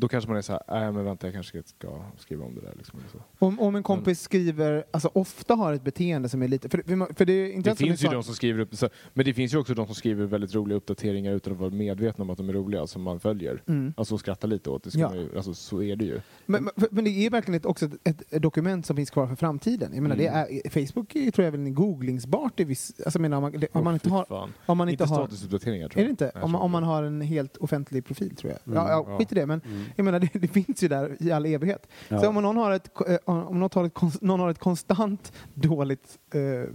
[0.00, 2.60] Då kanske man är så här, nej men vänta jag kanske ska skriva om det
[2.60, 2.74] där.
[2.76, 3.00] Liksom.
[3.38, 6.68] Om, om en kompis skriver, alltså ofta har ett beteende som är lite...
[6.68, 9.24] För, för, för det är inte Det finns ju de som skriver upp, så, men
[9.24, 12.30] det finns ju också de som skriver väldigt roliga uppdateringar utan att vara medvetna om
[12.30, 13.62] att de är roliga, som man följer.
[13.66, 13.94] Mm.
[13.96, 14.82] Alltså och skrattar lite åt.
[14.84, 15.08] Det ska Ja.
[15.08, 16.20] man ju, alltså, så är det ju.
[16.46, 19.34] Men, men, men det är verkligen ett, också ett, ett dokument som finns kvar för
[19.36, 19.90] framtiden.
[19.94, 20.32] Jag menar, Mm.
[20.50, 22.92] det är, Facebook är, tror jag väl googlingsbart i viss...
[23.04, 24.24] Alltså, menar, om man, det, om man Åh, inte har...
[24.24, 24.52] fan.
[24.66, 26.08] Om man inte inte har statusuppdateringar tror är jag.
[26.08, 26.30] det inte?
[26.34, 28.60] Nej, Om man, om man har en helt offentlig profil tror jag.
[28.66, 28.76] Mm.
[28.84, 29.18] Ja, ja, Ja.
[29.18, 29.84] skit i det, men Mm.
[29.96, 31.88] Jag menar, det, det finns ju där i all evighet.
[32.08, 32.20] Ja.
[32.20, 36.18] Så om någon har ett, eh, om någon har ett, någon har ett konstant dåligt
[36.34, 36.70] eh,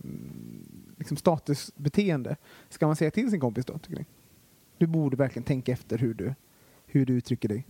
[0.97, 2.35] liksom statusbeteende,
[2.69, 4.05] ska man säga till sin kompis då, tycker ni?
[4.77, 6.35] Du borde verkligen tänka efter hur du,
[6.85, 7.67] hur du uttrycker dig.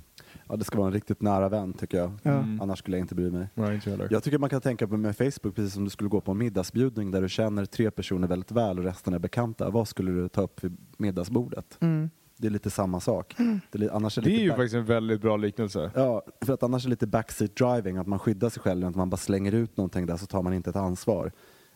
[0.47, 2.11] Ja, det ska vara en riktigt nära vän tycker jag.
[2.23, 2.31] Ja.
[2.31, 2.61] Mm.
[2.61, 3.47] Annars skulle jag inte bry mig.
[3.55, 4.07] Heller.
[4.11, 6.37] Jag tycker man kan tänka på med Facebook precis som du skulle gå på en
[6.37, 9.69] middagsbjudning där du känner tre personer väldigt väl och resten är bekanta.
[9.69, 11.77] Vad skulle du ta upp vid middagsbordet?
[11.81, 12.09] Mm.
[12.43, 13.33] Det är lite samma sak.
[13.37, 15.91] Det är, li- annars är Det är lite ju back- faktiskt en väldigt bra liknelse.
[15.95, 18.95] Ja, för att annars är det lite backseat driving, att man skyddar sig själv, att
[18.95, 21.31] man bara slänger ut någonting där så tar man inte ett ansvar.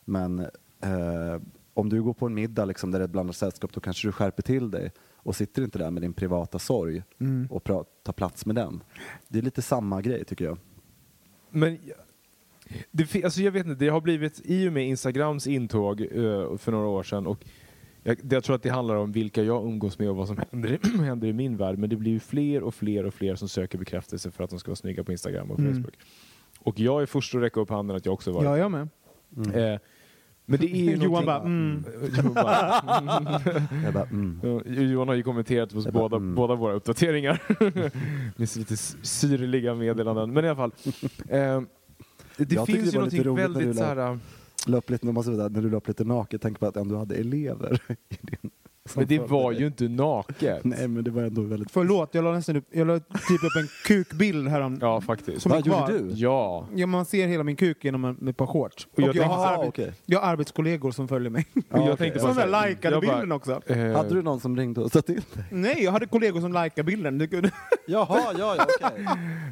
[0.05, 1.41] Men eh,
[1.73, 4.07] om du går på en middag liksom, där det är ett blandat sällskap då kanske
[4.07, 7.47] du skärper till dig och sitter inte där med din privata sorg Mm.
[7.51, 8.83] och pra- tar plats med den.
[9.27, 10.57] Det är lite samma grej tycker jag.
[11.49, 11.77] Men
[12.91, 16.71] det, alltså jag vet inte, det har blivit i och med Instagrams intåg eh, för
[16.71, 17.45] några år sedan och
[18.07, 20.71] jag, jag tror att det handlar om vilka jag umgås med och vad som händer,
[20.73, 21.77] i- händer i min värld.
[21.77, 24.59] Men det blir ju fler och fler och fler som söker bekräftelse för att de
[24.59, 25.73] ska vara snygga på Instagram och Mm.
[25.73, 25.93] Facebook.
[26.59, 28.45] Och jag är först att räcka upp handen att jag också varit.
[28.45, 28.81] Ja, jag med.
[29.37, 29.79] Eh,
[30.49, 31.83] men det är ju Johan någonting- bara, mm.
[32.17, 34.61] Johan bara, Jag bara, mm.
[34.91, 36.35] Johan har ju kommenterat på bara, båda, mm.
[36.35, 37.41] båda våra uppdateringar.
[38.39, 40.33] Med lite syrliga meddelanden.
[40.33, 40.71] Men i alla fall.
[41.29, 41.61] Eh,
[42.37, 44.19] det Jag finns det ju någonting väldigt du så la- här...
[44.75, 46.77] upp lite, när man ser det där, när du upp lite naket, tänk på att
[46.77, 48.51] ändå hade elever i din...
[48.95, 50.63] Men det var ju inte naket.
[50.63, 51.71] Nej men det var ändå väldigt...
[51.71, 54.77] Förlåt, jag la nästan upp, jag la typ upp en kukbild härom.
[54.81, 55.41] Ja, faktiskt.
[55.41, 56.09] Som Vad gjorde du?
[56.13, 56.67] Ja.
[56.75, 58.85] Ja, man ser hela min kuk genom en, ett par shorts.
[58.93, 59.91] Och jag jag, tänkte har, arbe- okej.
[60.05, 61.45] jag har arbetskollegor som följer mig.
[61.55, 63.61] Och Ja, jag tänkte Som bara likade jag bara, bilden också.
[63.65, 65.43] eh, Hade du någon som ringde och sa till dig?
[65.51, 67.17] Nej, jag hade kollegor som likade bilden.
[67.17, 67.51] Du kunde...
[67.87, 69.05] Jaha, ja, ja okej.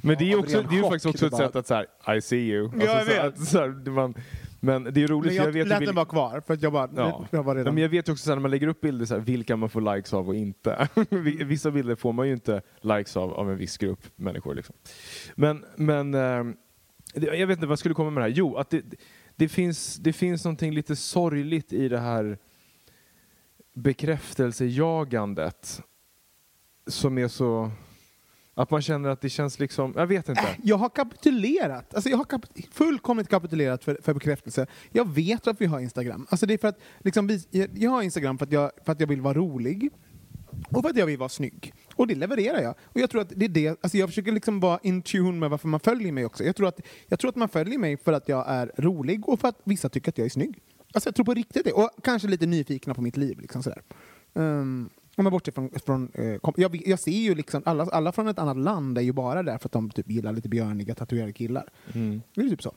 [0.03, 1.47] Men det är ju Av också, ren det är ju chock, faktiskt också ett bara-
[1.47, 1.73] sätt att så
[2.05, 2.71] här, I see you.
[2.79, 3.47] Ja, jag så här, vet.
[3.47, 4.13] så här, man,
[4.65, 6.53] men det är roligt Men jag jag vet lät ju den vil- vara kvar, för
[6.53, 6.89] att jag bara...
[6.95, 7.25] Ja.
[7.31, 7.73] Jag var Ja, redan...
[7.73, 9.95] men jag vet också här, när man lägger upp bilder, så här, vilka man får
[9.95, 10.87] likes av och inte.
[11.45, 14.55] Vissa bilder får man ju inte likes av, av en viss grupp människor.
[14.55, 14.75] Liksom.
[15.35, 16.55] Men, men ehm,
[17.13, 18.35] jag vet inte vad jag skulle komma med det här.
[18.35, 18.83] Jo, att det,
[19.35, 22.37] det, finns, det finns någonting lite sorgligt i det här
[23.73, 25.81] bekräftelsejagandet
[26.87, 27.71] som är så...
[28.57, 29.93] Att man känner att det känns liksom...
[29.95, 30.41] Jag vet inte.
[30.41, 31.95] Äh, jag har kapitulerat.
[31.95, 34.67] Alltså jag har kap fullkomligt kapitulerat för, för bekräftelse.
[34.91, 36.27] Jag vet att vi har Instagram.
[36.29, 38.91] Alltså det är för att, liksom, vi, jag, jag har Instagram för att jag, för
[38.91, 39.89] att jag vill vara rolig.
[40.69, 41.73] Och för att jag vill vara snygg.
[41.95, 42.75] Och det levererar jag.
[42.83, 45.49] Och jag tror att det är det, alltså jag försöker liksom vara in tune med
[45.49, 46.43] varför man följer mig också.
[46.43, 49.39] Jag tror, att, jag tror att man följer mig för att jag är rolig och
[49.39, 50.59] för att vissa tycker att jag är snygg.
[50.93, 51.71] Alltså jag tror på riktigt det.
[51.71, 53.39] Och kanske lite nyfikna på mitt liv.
[53.39, 53.81] Liksom sådär.
[54.33, 55.69] Um, om man bortser från...
[55.85, 59.11] från eh, jag, jag ser ju liksom, alla, alla från ett annat land är ju
[59.11, 61.69] bara där för att de typ gillar lite björniga tatuerade killar.
[61.93, 62.21] Mm.
[62.35, 62.73] Det är typ så.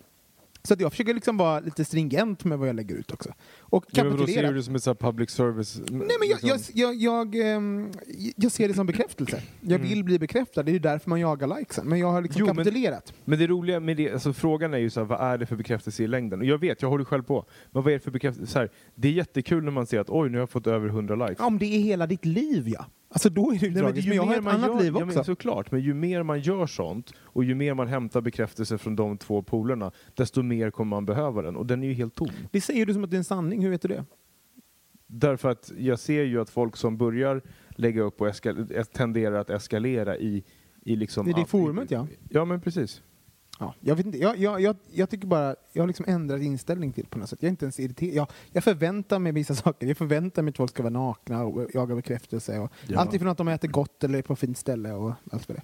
[0.69, 3.35] Så att jag försöker liksom vara lite stringent med vad jag lägger ut också.
[3.61, 4.51] Och Ja, men då ser kapitulera.
[4.51, 5.81] du det som ett så public service...
[5.91, 7.91] Nej, men jag, jag, jag, jag, ehm,
[8.37, 9.43] jag ser det som bekräftelse.
[9.61, 11.87] Jag vill bli bekräftad, det är ju därför man jagar likesen.
[11.89, 13.13] Men jag har liksom Jo, men- kapitulerat.
[13.25, 15.57] Men det roliga med det, alltså frågan är ju så här, vad är det för
[15.57, 16.41] bekräftelse i längden?
[16.41, 17.45] Och jag vet, jag håller själv på.
[17.71, 18.53] Men vad är det för bekräftelse?
[18.53, 20.89] Så här, det är jättekul när man ser att oj, nu har jag fått över
[20.89, 21.41] 100 likes.
[21.41, 22.87] Om det är hela ditt liv, ja.
[23.11, 24.07] Alltså då är det ju Nej, men tragiskt.
[24.07, 25.25] ju Men jag har mer ett man annat gör, liv ja, men också.
[25.25, 29.19] såklart, men ju mer man gör sånt och ju mer man hämtar bekräftelse från de
[29.19, 31.57] två polerna, desto mer kommer man behöva den.
[31.57, 32.29] Och den är ju helt tom.
[32.51, 34.05] Det säger du som att det är en sanning, hur vet du det?
[35.07, 39.51] Därför att jag ser ju att folk som börjar lägga upp och eskal- tenderar att
[39.51, 40.45] eskalera i,
[40.85, 41.29] i liksom...
[41.29, 42.07] Är det forumet, ja.
[42.31, 43.03] Ja, men precis.
[43.59, 46.93] Ja, jag, vet inte, jag, jag, jag, jag tycker bara, jag har liksom ändrat inställning
[46.93, 47.39] till på något sätt.
[47.43, 48.15] Jag är inte ens irriterad.
[48.15, 49.87] Jag, jag förväntar mig vissa saker.
[49.87, 52.59] Jag förväntar mig att folk ska vara nakna och jaga bekräftelse.
[52.59, 52.99] Och Ja.
[53.01, 55.63] Allt ifrån att de äter gott eller är på fint ställe och allt vad det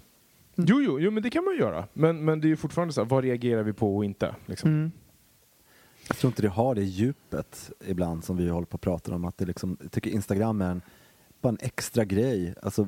[0.57, 0.67] Mm.
[0.69, 1.87] Jo, jo, jo, men det kan man ju göra.
[1.93, 4.35] Men, men det är ju fortfarande så här, vad reagerar vi på och inte?
[4.45, 4.69] Liksom.
[4.69, 4.91] mm.
[6.07, 9.25] Jag tror inte det har det djupet ibland som vi håller på att prata om.
[9.25, 10.81] Att det liksom, jag tycker Instagram är en,
[11.41, 12.53] bara en extra grej.
[12.61, 12.83] Alltså,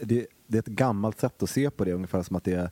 [0.00, 2.70] det, det är ett gammalt sätt att se på det, ungefär som att det, är,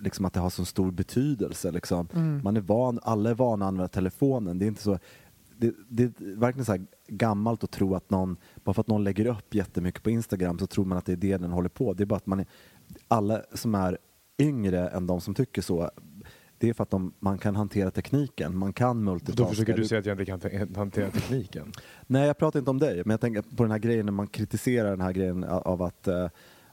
[0.00, 1.70] liksom att det har så stor betydelse.
[1.70, 2.08] Liksom.
[2.14, 2.40] Mm.
[2.44, 4.58] Man är van, alla är vana att använda telefonen.
[4.58, 4.98] Det är inte så...
[5.56, 9.04] Det, det är verkligen så här gammalt att tro att någon, bara för att någon
[9.04, 11.92] lägger upp jättemycket på Instagram så tror man att det är det den håller på.
[11.94, 12.46] Det är bara att man är,
[13.08, 13.98] alla som är
[14.38, 15.90] yngre än de som tycker så,
[16.58, 19.42] det är för att de, man kan hantera tekniken, man kan multitaska.
[19.42, 21.72] Då försöker du säga att jag inte kan te- hantera tekniken.
[22.06, 24.26] Nej, jag pratar inte om dig, men jag tänker på den här grejen när man
[24.26, 26.28] kritiserar den här grejen av att, eh,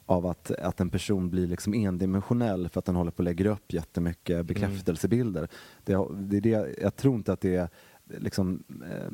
[0.09, 3.45] av att, att en person blir liksom endimensionell för att den håller på och lägger
[3.45, 5.47] upp jättemycket bekräftelsebilder.
[5.83, 7.69] Det, har- det är det, jag tror inte att det är
[8.17, 9.11] liksom eh,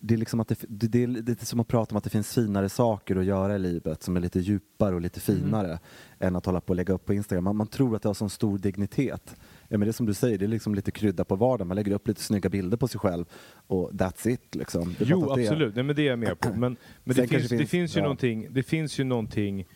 [0.00, 2.10] det är, liksom att det, det, det är lite som att prata om att det
[2.10, 5.78] finns finare saker att göra i livet som är lite djupare och lite finare
[6.18, 7.44] än att hålla på och lägga upp på Instagram.
[7.44, 9.36] Man, man tror att det har sån stor dignitet.
[9.68, 11.68] Ja, men det är som du säger, det är liksom lite krydda på vardagen.
[11.68, 13.24] Man lägger upp lite snygga bilder på sig själv
[13.66, 14.54] och that's it.
[14.54, 14.94] Liksom.
[14.98, 15.74] Det Jo, att det är- absolut.
[15.74, 16.48] Nej, men det är jag med på.
[16.48, 18.04] Men, men det, kanske finns, det finns- finns ju ja.
[18.04, 19.66] någonting, det finns ju någonting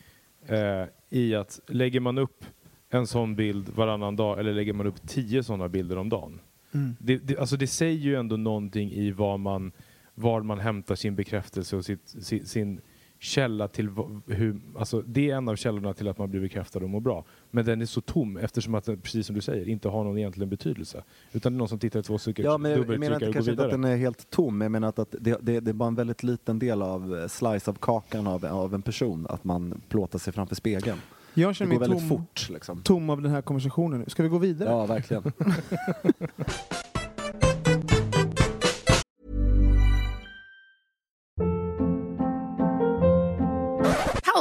[0.46, 2.44] eh, i att lägger man upp
[2.90, 6.40] en sån bild varannan dag eller lägger man upp tio sådana bilder om dagen.
[6.74, 6.96] Mm.
[7.00, 9.72] Det, det, alltså det säger ju ändå någonting i vad man,
[10.14, 12.80] var man hämtar sin bekräftelse och sitt, sin, sin
[13.22, 13.88] källa till
[14.26, 17.24] hur, alltså det är en av källorna till att man blir bekräftad och mår bra.
[17.50, 20.18] Men den är så tom eftersom att den, precis som du säger, inte har någon
[20.18, 21.02] egentligen betydelse.
[21.32, 23.32] Utan det är någon som tittar i två stycken, Ja, men jag, jag menar inte
[23.32, 25.86] kanske att den är helt tom, jag menar att, att det, det, det är bara
[25.88, 29.80] en väldigt liten del av eh, slice av kakan av, av en person, att man
[29.88, 30.98] plåtar sig framför spegeln.
[31.34, 32.48] Jag Det känner går mig väldigt tom, fort.
[32.50, 32.82] Liksom.
[32.82, 34.04] tom av den här konversationen nu.
[34.08, 34.70] Ska vi gå vidare?
[34.70, 35.22] Ja, verkligen.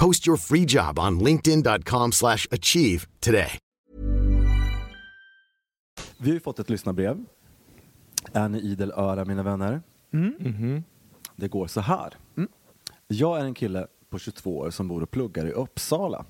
[0.00, 3.58] Post your free job on linkedin.com/achieve slash achieve today.
[6.18, 7.24] Vi har ju fått ett lyssnarbrev.
[8.32, 9.82] Är ni idel öra, mina vänner?
[10.10, 10.84] Mhm.
[11.36, 12.14] Det går så här.
[13.08, 16.24] Jag är en kille på 22 år som bor och pluggar i Uppsala.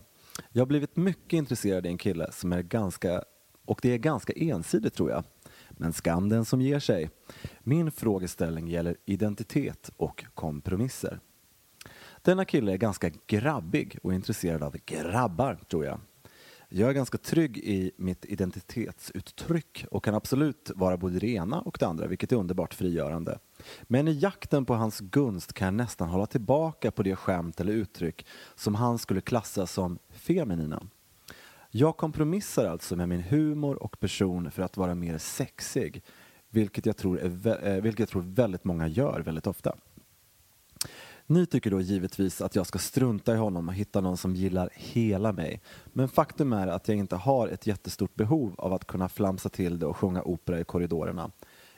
[0.52, 3.22] Jag har blivit mycket intresserad i en kille som är ganska,
[3.66, 5.24] och det är ganska ensidigt tror jag.
[5.70, 7.10] Men skam den som ger sig.
[7.60, 11.20] Min frågeställning gäller identitet och kompromisser.
[12.22, 16.00] Denna kille är ganska grabbig och intresserad av grabbar, tror jag.
[16.68, 21.76] Jag är ganska trygg i mitt identitetsuttryck och kan absolut vara både det ena och
[21.80, 23.38] det andra, vilket är underbart frigörande.
[23.82, 27.72] Men i jakten på hans gunst kan jag nästan hålla tillbaka på det skämt eller
[27.72, 30.82] uttryck som han skulle klassa som feminina.
[31.70, 36.02] Jag kompromissar alltså med min humor och person för att vara mer sexig,
[36.50, 39.76] vilket jag tror, är, eh, vilket jag tror väldigt många gör väldigt ofta.
[41.30, 44.70] Ni tycker då givetvis att jag ska strunta i honom och hitta någon som gillar
[44.72, 45.60] hela mig.
[45.86, 49.78] Men faktum är att jag inte har ett jättestort behov av att kunna flamsa till
[49.78, 51.30] det och sjunga opera i korridorerna.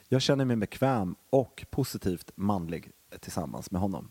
[0.09, 4.11] Jag känner mig bekväm och positivt manlig tillsammans med honom.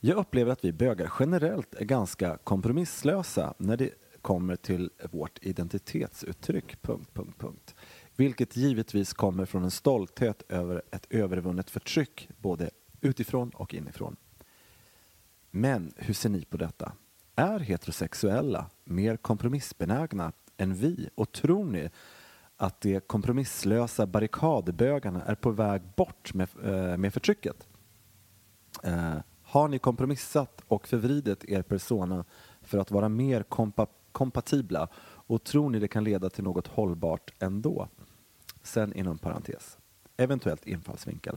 [0.00, 3.90] Jag upplever att vi bögar generellt är ganska kompromisslösa när det
[4.22, 6.82] kommer till vårt identitetsuttryck.
[6.82, 7.74] Punkt, punkt, punkt.
[8.16, 14.16] Vilket givetvis kommer från en stolthet över ett övervunnet förtryck både utifrån och inifrån.
[15.54, 16.92] Men hur ser ni på detta?
[17.36, 21.90] Är heterosexuella mer kompromissbenägna än vi och tror ni
[22.56, 27.68] att de kompromisslösa barrikadbögarna är på väg bort med, eh, med förtrycket?
[28.82, 32.24] Eh, har ni kompromissat och förvridit er persona
[32.62, 37.32] för att vara mer kompa kompatibla och tror ni det kan leda till något hållbart
[37.38, 37.88] ändå?
[38.62, 39.78] Sen inom parentes,
[40.16, 41.36] eventuellt infallsvinkel.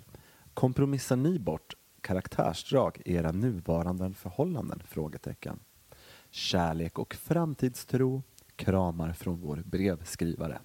[0.54, 1.74] Kompromissar ni bort
[2.06, 4.82] karaktärsdrag i era nuvarande förhållanden?
[4.88, 5.60] Frågetecken.
[6.30, 8.24] Kärlek och framtidstro.
[8.56, 10.60] Kramar från vår brevskrivare.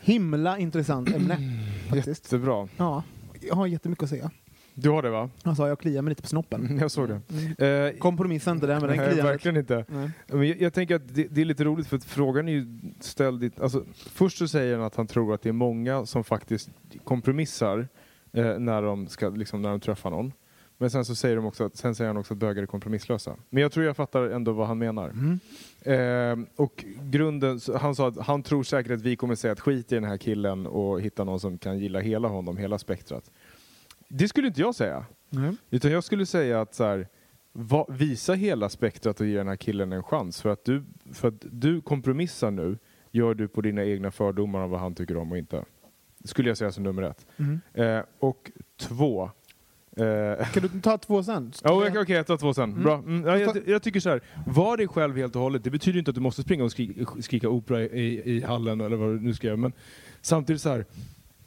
[0.00, 1.38] Himla intressant ämne.
[1.88, 2.24] faktiskt.
[2.32, 2.68] Jättebra.
[2.76, 3.02] Ja,
[3.40, 4.30] jag har jättemycket att säga.
[4.74, 5.30] Du har det va?
[5.42, 6.78] Alltså, jag kliar mig lite på snoppen.
[6.80, 7.66] Jag såg det.
[7.66, 9.84] Eh, Kompromissa inte där, men den Nej, kliar verkligen inte.
[9.88, 10.10] Nej.
[10.26, 12.66] Men jag, jag tänker att det, det är lite roligt för att frågan är ju
[13.00, 16.24] ställd i, alltså, Först så säger han att han tror att det är många som
[16.24, 16.70] faktiskt
[17.04, 17.88] kompromissar
[18.32, 20.32] eh, när, de ska, liksom, när de träffar någon.
[20.78, 23.36] Men sen så säger de också att, sen säger han också att bögar är kompromisslösa.
[23.50, 25.08] Men jag tror jag fattar ändå vad han menar.
[25.08, 25.40] Mm.
[25.80, 29.92] Eh, och grunden, han sa att han tror säkert att vi kommer säga att skit
[29.92, 33.30] i den här killen och hitta någon som kan gilla hela honom, hela spektrat.
[34.08, 35.04] Det skulle inte jag säga.
[35.30, 35.56] Nej.
[35.70, 37.08] Utan jag skulle säga att så här,
[37.52, 40.42] va, visa hela spektrat och ge den här killen en chans.
[40.42, 42.78] För att, du, för att du kompromissar nu,
[43.10, 45.64] gör du på dina egna fördomar om vad han tycker om och inte.
[46.24, 47.26] Skulle jag säga som nummer ett.
[47.36, 47.60] Mm.
[47.74, 49.30] Eh, och två,
[49.96, 51.52] Eh, Kan du ta två sen?
[51.62, 52.82] Ja, Okej, okej, jag tar två sen.
[52.82, 52.94] Bra.
[52.94, 54.20] Mm, ja, jag, jag tycker så här.
[54.46, 55.64] var dig själv helt och hållet.
[55.64, 58.96] Det betyder inte att du måste springa och skrika, skrika opera i, i hallen eller
[58.96, 59.56] vad du nu ska göra.
[59.56, 59.72] Men
[60.20, 60.84] samtidigt så här.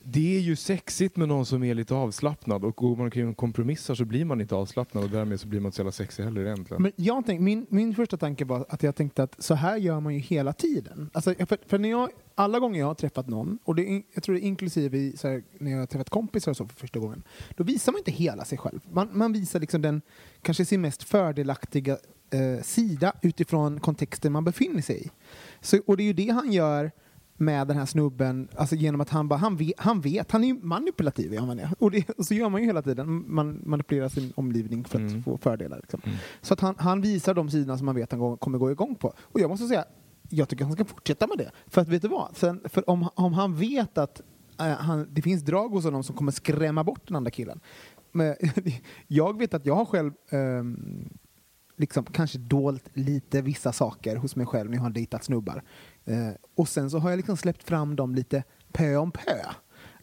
[0.08, 3.38] Det är ju sexigt med någon som är lite avslappnad och går man kring och
[3.38, 6.24] kompromissar så blir man inte avslappnad och därmed så blir man inte så jävla sexig
[6.24, 6.84] heller egentligen.
[6.84, 10.00] Men jag tänkte, min, min första tanke var att jag tänkte att så här gör
[10.00, 11.10] man ju hela tiden.
[11.14, 14.36] Alltså, för, för när jag, alla gånger jag har träffat någon, och det, jag tror
[14.36, 17.00] det är inklusive i, så här, när jag har träffat kompisar och så för första
[17.00, 17.24] gången,
[17.56, 18.80] då visar man inte hela sig själv.
[18.92, 20.02] Man, man visar liksom den
[20.42, 21.98] kanske sin mest fördelaktiga
[22.30, 25.10] eh, sida utifrån kontexten man befinner sig i.
[25.62, 26.92] Så, och det är ju det han gör
[27.38, 30.48] med den här snubben, alltså genom att han bara, han vet, han, vet, han är
[30.48, 31.70] ju manipulativ är han är.
[31.80, 35.10] Och, det, och så gör man ju hela tiden, man manipulerar sin omgivning för att
[35.12, 35.24] Mm.
[35.24, 35.78] få fördelar.
[35.78, 36.02] Liksom.
[36.42, 38.96] Så att han, han visar de sidorna som man vet han går- kommer gå igång
[38.96, 39.14] på.
[39.22, 39.86] Och jag måste säga,
[40.30, 41.52] jag tycker han ska fortsätta med det.
[41.68, 42.38] För att vet du vad?
[42.38, 44.22] Sen, för om, om han vet att
[44.60, 47.60] eh, han, det finns drag hos honom som kommer skrämma bort den andra killen.
[48.12, 48.36] Men,
[49.08, 51.10] jag vet att jag har själv ehm,
[51.78, 55.64] liksom kanske dolt lite vissa saker hos mig själv när jag har dejtat snubbar.
[56.06, 59.38] Eh, och sen så har jag liksom släppt fram dem lite pö om pö.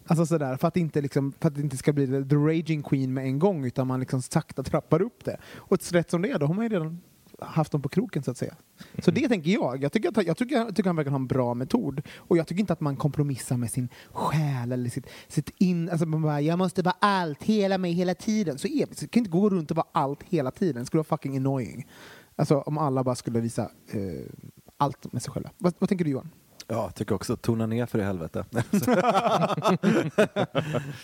[0.06, 3.14] Alltså sådär, för att, inte liksom, för att det inte ska bli the raging queen
[3.14, 5.36] med en gång utan man liksom sakta trappar upp det.
[5.56, 7.00] Och rätt som det är, då har man ju redan
[7.40, 8.54] haft dem på kroken så att säga.
[8.98, 9.82] Så det tänker jag.
[9.82, 12.02] Jag tycker, att, jag, tycker, jag tycker han verkar ha en bra metod.
[12.16, 15.90] Och jag tycker inte att man kompromissar med sin själ eller sitt, sitt in...
[15.90, 18.58] Alltså man bara, jag måste vara allt, hela mig, hela tiden.
[18.58, 20.82] Så är Så kan inte gå runt och vara allt hela tiden.
[20.82, 21.86] Det skulle vara fucking annoying.
[22.36, 24.26] Alltså om alla bara skulle visa eh,
[24.82, 25.50] allt med sig själva.
[25.58, 26.30] Vad, vad tänker du Johan?
[26.66, 28.44] Ja, jag tycker också tona ner för i helvete.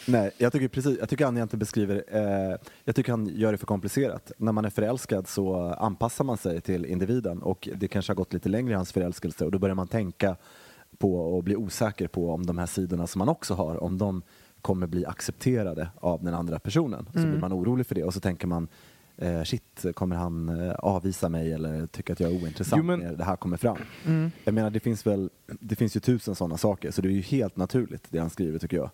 [0.07, 3.59] Nej, jag tycker precis, jag tycker han egentligen beskriver, eh, jag tycker han gör det
[3.59, 4.33] för komplicerat.
[4.38, 8.33] När man är förälskad så anpassar man sig till individen och det kanske har gått
[8.33, 10.37] lite längre i hans förälskelse och då börjar man tänka
[10.99, 14.23] på och bli osäker på om de här sidorna som man också har, om de
[14.62, 17.09] kommer bli accepterade av den andra personen.
[17.12, 18.69] Så blir man orolig för det och så tänker man
[19.18, 23.00] eh, shit, kommer han eh, avvisa mig eller tycka att jag är ointressant Jo, men-
[23.00, 23.78] när det här kommer fram?
[24.44, 27.20] Jag menar, det finns väl, det finns ju tusen sådana saker, så det är ju
[27.20, 28.90] helt naturligt det han skriver tycker jag.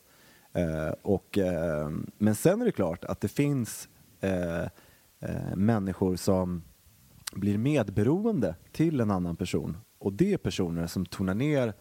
[0.52, 3.88] Eh, och, eh, men sen är det klart att det finns
[4.20, 4.62] eh,
[5.20, 6.62] eh, människor som
[7.32, 11.72] blir medberoende till en annan person och det är personer som tonar ner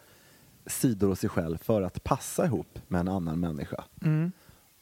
[0.66, 3.84] sidor hos sig själv för att passa ihop med en annan människa.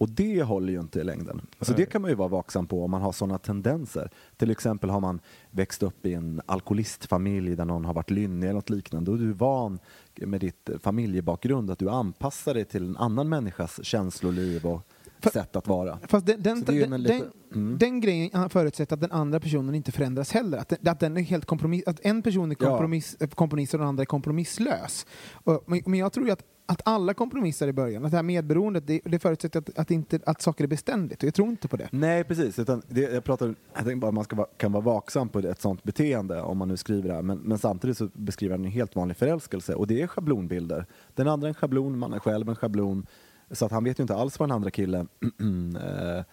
[0.02, 1.42] Och det håller ju inte i längden.
[1.62, 4.10] Så det kan man ju vara vaksam på om man har sådana tendenser.
[4.38, 5.20] Till exempel har man
[5.52, 9.30] växt upp i en alkoholistfamilj där någon har varit lynnig eller något liknande och du
[9.30, 9.80] är van
[10.16, 14.88] med ditt familjebakgrund att du anpassar dig till en annan människas känsloliv och
[15.30, 16.00] sätt att vara.
[16.08, 17.78] Fast den, den, är den, en den, lite- mm.
[17.78, 20.58] den grejen förutsätter att den andra personen inte förändras heller.
[20.58, 22.68] Att, den- att, den är helt kompromiss, att en person är Ja.
[22.70, 25.06] kompromiss, eh, kompromiss och den andra är kompromisslös.
[25.34, 28.88] Och, men, men jag tror att, att alla kompromissar i början, att det här medberoendet,
[28.88, 31.24] det, det förutsätter att, att, inte, att saker är beständigt.
[31.24, 31.88] Och jag tror inte på det.
[31.92, 32.60] Nej, precis.
[32.60, 35.62] Utan det, jag, pratar, jag tänker bara att man ska kan vara vaksam på ett
[35.62, 37.22] sånt beteende om man nu skriver det här.
[37.22, 40.86] Men, men samtidigt så beskriver han en helt vanlig förälskelse och det är schablonbilder.
[41.16, 43.06] Den andra en schablon, man är själv en schablon.
[43.52, 45.08] Så att han vet ju inte alls vad den andra killen
[45.76, 46.24] eh,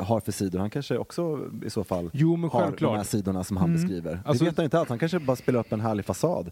[0.00, 0.58] har för sidor.
[0.58, 2.92] Han kanske också i så fall Jo, men har självklart.
[2.92, 4.20] de här sidorna som han beskriver.
[4.24, 4.88] Alltså- det vet han inte alls.
[4.88, 6.50] Han kanske bara spelar upp en härlig fasad.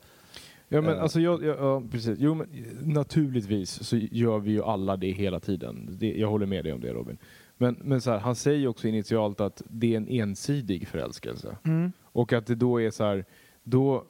[0.69, 1.03] Ja men Eh.
[1.03, 2.19] alltså jag, jag, ja, precis.
[2.19, 2.49] Jo men
[2.83, 5.89] naturligtvis så gör vi ju alla det hela tiden.
[6.01, 7.19] Det, jag håller med dig om det Robin.
[7.59, 11.57] Men, men så här, han säger också initialt att det är en ensidig förälskelse.
[12.03, 13.25] Och att det då är så här,
[13.65, 14.05] då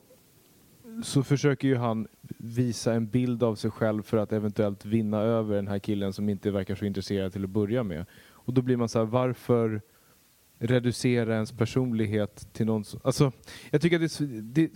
[1.03, 2.07] så försöker ju han
[2.39, 6.29] visa en bild av sig själv för att eventuellt vinna över den här killen som
[6.29, 8.07] inte verkar så intresserad till att börja med.
[8.31, 9.81] Och då blir man så här, varför
[10.59, 13.01] reducera ens personlighet till någon som...
[13.05, 13.33] Alltså,
[13.71, 14.71] jag tycker att det, är det,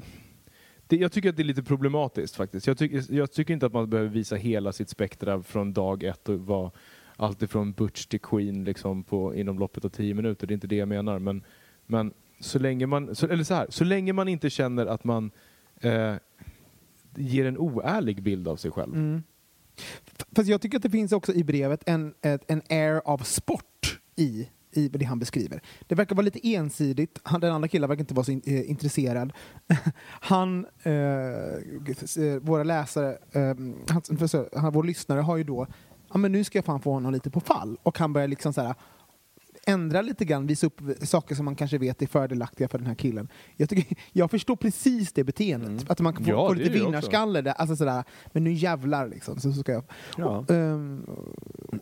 [0.86, 2.66] det, jag tycker att det är lite problematiskt faktiskt.
[2.66, 6.28] Jag tycker, jag tycker inte att man behöver visa hela sitt spektra från dag ett
[6.28, 6.70] och vara
[7.16, 10.46] alltifrån butch till queen liksom på, inom loppet av tio minuter.
[10.46, 11.18] Det är inte det jag menar.
[11.18, 11.44] Men,
[11.86, 15.30] men så länge man, så, eller så här, så länge man inte känner att man
[15.80, 16.14] eh,
[17.16, 18.94] ger en oärlig bild av sig själv.
[18.94, 19.22] Mm.
[20.36, 24.48] Fast jag tycker att det finns också i brevet en, en air av sport i,
[24.72, 25.62] i det han beskriver.
[25.86, 27.18] Det verkar vara lite ensidigt.
[27.22, 29.32] Han, den andra killen verkar inte vara så in, eh, intresserad.
[30.06, 30.92] han, eh,
[32.24, 33.54] eh, våra läsare, eh,
[33.88, 35.66] han, för så- han, vår lyssnare har ju då,
[36.12, 37.78] ja men nu ska jag fan få honom lite på fall.
[37.82, 38.74] Och han börjar liksom så här
[39.66, 42.94] ändra lite grann, visa upp saker som man kanske vet är fördelaktiga för den här
[42.94, 43.28] killen.
[43.56, 45.90] Jag, tycker, jag förstår precis det beteendet.
[45.90, 47.40] Att man kan få, Ja, få lite vinnarskalle.
[47.40, 49.40] Där, alltså sådär, men nu jävlar liksom.
[49.40, 49.84] Så, så ska jag.
[50.16, 50.38] Ja.
[50.38, 51.06] Och, ehm,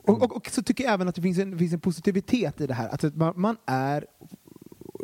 [0.05, 2.67] och, och, och så tycker jag även att det finns en, finns en positivitet i
[2.67, 2.89] det här.
[2.89, 4.07] Att man, man är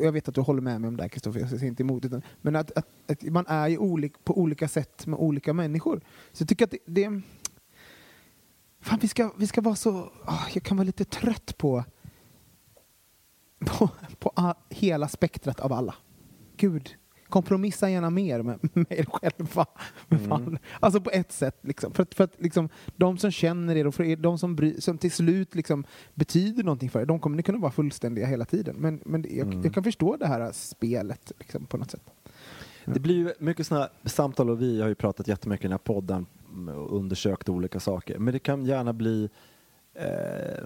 [0.00, 2.04] jag vet att du håller med mig om det här Kristoffer, jag säger inte emot
[2.04, 6.00] utan, men att, att, att man är ju olik, på olika sätt med olika människor.
[6.32, 7.20] Så jag tycker att det, det
[8.84, 10.12] Fan, vi ska, vi ska vara så...
[10.24, 11.84] ah, jag kan vara lite trött på
[13.64, 13.88] på,
[14.18, 15.94] på a, hela spektrat av alla.
[16.56, 16.94] Gud,
[17.28, 19.66] kompromissa gärna mer med, med er själva.
[20.28, 20.58] Fan.
[20.80, 21.58] Alltså på ett sätt.
[21.62, 21.92] Liksom.
[21.92, 24.80] För, att, för att liksom, de som känner er och för er, de som, bry,
[24.80, 25.84] som till slut liksom,
[26.14, 28.76] betyder någonting för er, de kommer ni kunna vara fullständiga hela tiden.
[28.78, 32.10] Men, men det- jag, jag kan förstå det här spelet liksom, på något sätt.
[32.84, 35.78] Det blir ju mycket sådana samtal och vi har ju pratat jättemycket i den här
[35.78, 38.18] podden mm, och undersökt olika saker.
[38.18, 39.28] Men det kan gärna bli
[39.94, 40.64] eh,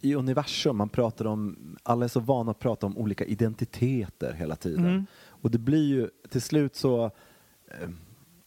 [0.00, 4.56] i universum, man pratar om, alla är så vana att prata om olika identiteter hela
[4.56, 4.86] tiden.
[4.86, 5.06] Mm.
[5.26, 7.88] Och det blir ju till slut så eh,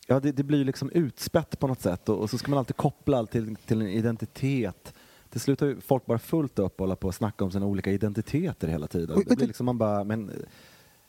[0.08, 2.60] Ja, det, det blir ju liksom utspätt på något sätt och, och så ska man
[2.60, 4.94] alltid koppla allt till, till en identitet.
[5.30, 7.66] Till slut har ju folk bara fullt upp och hålla på och snacka om sina
[7.66, 9.16] olika identiteter hela tiden.
[9.18, 10.32] Och- Det blir liksom man bara, men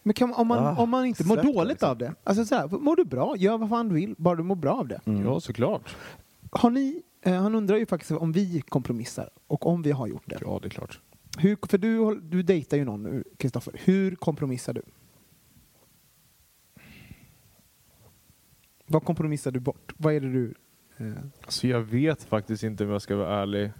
[0.02, 1.88] Men kan, om, man, Ah, om man inte mår dåligt liksom.
[1.90, 4.42] av det, alltså så här, mår du bra, gör vad fan du vill, bara du
[4.42, 5.00] mår bra av det.
[5.04, 5.96] Ja, såklart.
[6.50, 10.38] Har ni, han undrar ju faktiskt om vi kompromissar och om vi har gjort det.
[10.40, 11.00] Ja, det är klart.
[11.38, 13.80] Hur, för du, du dejtar ju någon nu, Kristoffer.
[13.84, 14.82] Hur kompromissar du?
[18.86, 19.92] Vad kompromissar du bort?
[19.96, 20.54] Vad är det du...
[20.96, 21.12] Eh,
[21.44, 23.70] Alltså jag vet faktiskt inte om jag ska vara ärlig.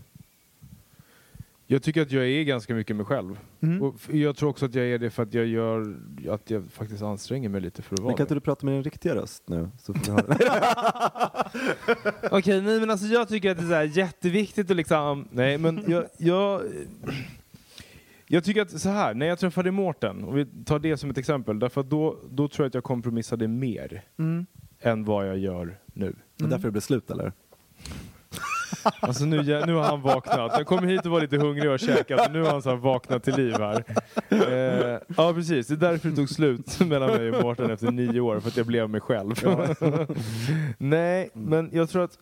[1.66, 3.38] Jag tycker att jag är ganska mycket mig själv.
[3.60, 3.82] mm.
[3.82, 5.96] Och jag tror också att jag är det för att jag gör
[6.30, 8.74] att jag faktiskt anstränger mig lite för att Men vara kan inte du prata med
[8.74, 9.68] din riktiga röst nu?
[12.30, 15.58] Okej, nej men alltså jag tycker att det är så här jätteviktigt att liksom, nej
[15.58, 16.62] men jag, jag,
[18.26, 21.18] jag tycker att så här, när jag träffade Mårten, och vi tar det som ett
[21.18, 24.46] exempel, därför att då, då tror jag att jag kompromissade mer Mm.
[24.80, 26.16] än vad jag gör nu.
[26.36, 27.32] Det är därför det blev slut eller?
[29.00, 30.52] Alltså nu, nu har han vaknat.
[30.56, 32.76] Jag kom hit och var lite hungrig och käkat och nu har han så här
[32.76, 33.84] vaknat till liv här.
[34.30, 38.20] Eh, ja precis, det är därför det tog slut mellan mig och Mårten efter nio
[38.20, 39.34] år, för att jag blev mig själv.
[40.78, 42.18] Nej, men jag tror att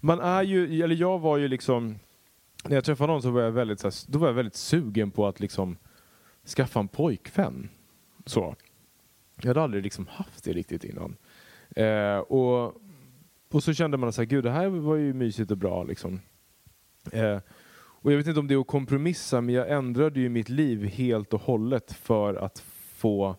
[0.00, 1.98] man är ju, eller jag var ju liksom,
[2.64, 5.10] när jag träffade någon så var jag väldigt, så här, då var jag väldigt sugen
[5.10, 5.76] på att liksom
[6.56, 7.68] skaffa en pojkvän.
[8.26, 8.56] Så.
[9.36, 11.16] Jag hade aldrig liksom haft det riktigt innan.
[11.76, 12.74] Eh, och
[13.50, 16.20] och så kände man så här, gud det här var ju mysigt och bra liksom.
[17.12, 17.38] Eh,
[18.02, 20.84] och jag vet inte om det är att kompromissa, men jag ändrade ju mitt liv
[20.84, 22.58] helt och hållet för att
[22.94, 23.36] få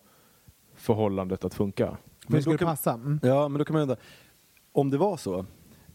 [0.74, 1.96] förhållandet att funka.
[2.26, 2.92] Men det skulle då kan- passa.
[2.92, 3.20] Mm.
[3.22, 3.96] Ja, men då kan man undra,
[4.72, 5.46] om det var så,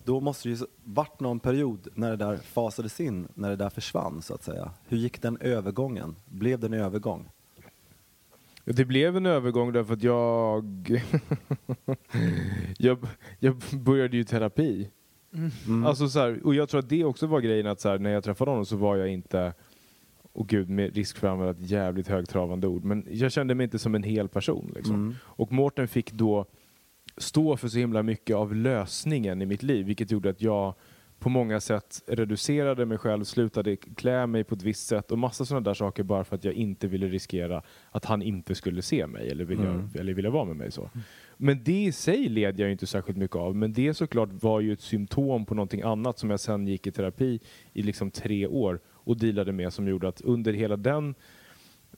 [0.03, 3.69] då måste det ju varit någon period när det där fasades in, när det där
[3.69, 4.71] försvann så att säga.
[4.87, 6.15] Hur gick den övergången?
[6.25, 7.29] Blev det en övergång?
[8.73, 10.65] Det blev en övergång därför att jag...
[12.77, 12.97] jag,
[13.39, 14.89] jag började ju terapi.
[15.67, 15.85] Mm.
[15.85, 18.09] Alltså så här, och jag tror att det också var grejen att så här, när
[18.09, 19.53] jag träffade honom så var jag inte,
[20.33, 23.63] och gud med risk för att använda ett jävligt högtravande ord, men jag kände mig
[23.63, 24.71] inte som en hel person.
[24.75, 24.95] Liksom.
[24.95, 25.15] Mm.
[25.21, 26.45] Och Mårten fick då
[27.17, 30.75] stå för så himla mycket av lösningen i mitt liv, vilket gjorde att jag
[31.19, 35.45] på många sätt reducerade mig själv, slutade klä mig på ett visst sätt och massa
[35.45, 37.61] sådana där saker bara för att jag inte ville riskera
[37.91, 39.89] att han inte skulle se mig eller vilja, Mm.
[39.99, 40.71] eller vilja vara med mig.
[40.71, 40.89] så.
[41.37, 44.73] Men det i sig led jag inte särskilt mycket av, men det såklart var ju
[44.73, 47.39] ett symptom på någonting annat som jag sen gick i terapi
[47.73, 51.15] i liksom tre år och dealade med som gjorde att under hela den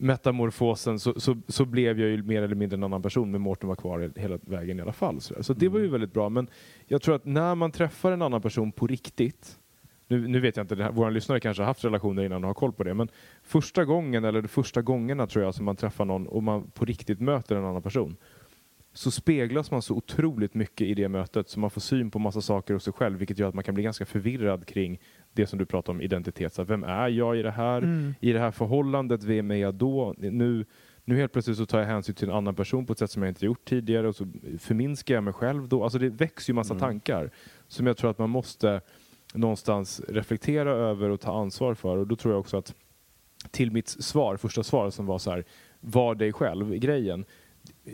[0.01, 3.69] metamorfosen så, så, så blev jag ju mer eller mindre en annan person men Mårten
[3.69, 5.21] var kvar hela vägen i alla fall.
[5.21, 6.29] Så, så det var ju väldigt bra.
[6.29, 6.47] Men
[6.87, 9.59] jag tror att när man träffar en annan person på riktigt
[10.07, 12.53] nu, nu vet jag inte, här- våra lyssnare kanske har haft relationer innan och har
[12.53, 13.09] koll på det, men
[13.43, 16.85] första gången eller de första gångerna tror jag som man träffar någon och man på
[16.85, 18.15] riktigt möter en annan person
[18.93, 22.41] så speglas man så otroligt mycket i det mötet så man får syn på massa
[22.41, 24.99] saker hos sig själv vilket gör att man kan bli ganska förvirrad kring
[25.39, 26.53] det som du pratar om identitet.
[26.53, 27.77] Så vem är jag i det här?
[27.77, 28.15] Mm.
[28.19, 30.13] I det här förhållandet, vem är jag då?
[30.17, 30.65] Nu,
[31.05, 33.23] nu helt plötsligt så tar jag hänsyn till en annan person på ett sätt som
[33.23, 34.27] jag inte gjort tidigare och så
[34.59, 35.83] förminskar jag mig själv då.
[35.83, 37.31] Alltså det växer ju massa tankar
[37.67, 38.81] som jag tror att man måste
[39.33, 42.73] någonstans reflektera över och ta ansvar för och då tror jag också att
[43.51, 45.43] till mitt svar, första svar som var så här,
[45.79, 47.25] var dig själv, grejen.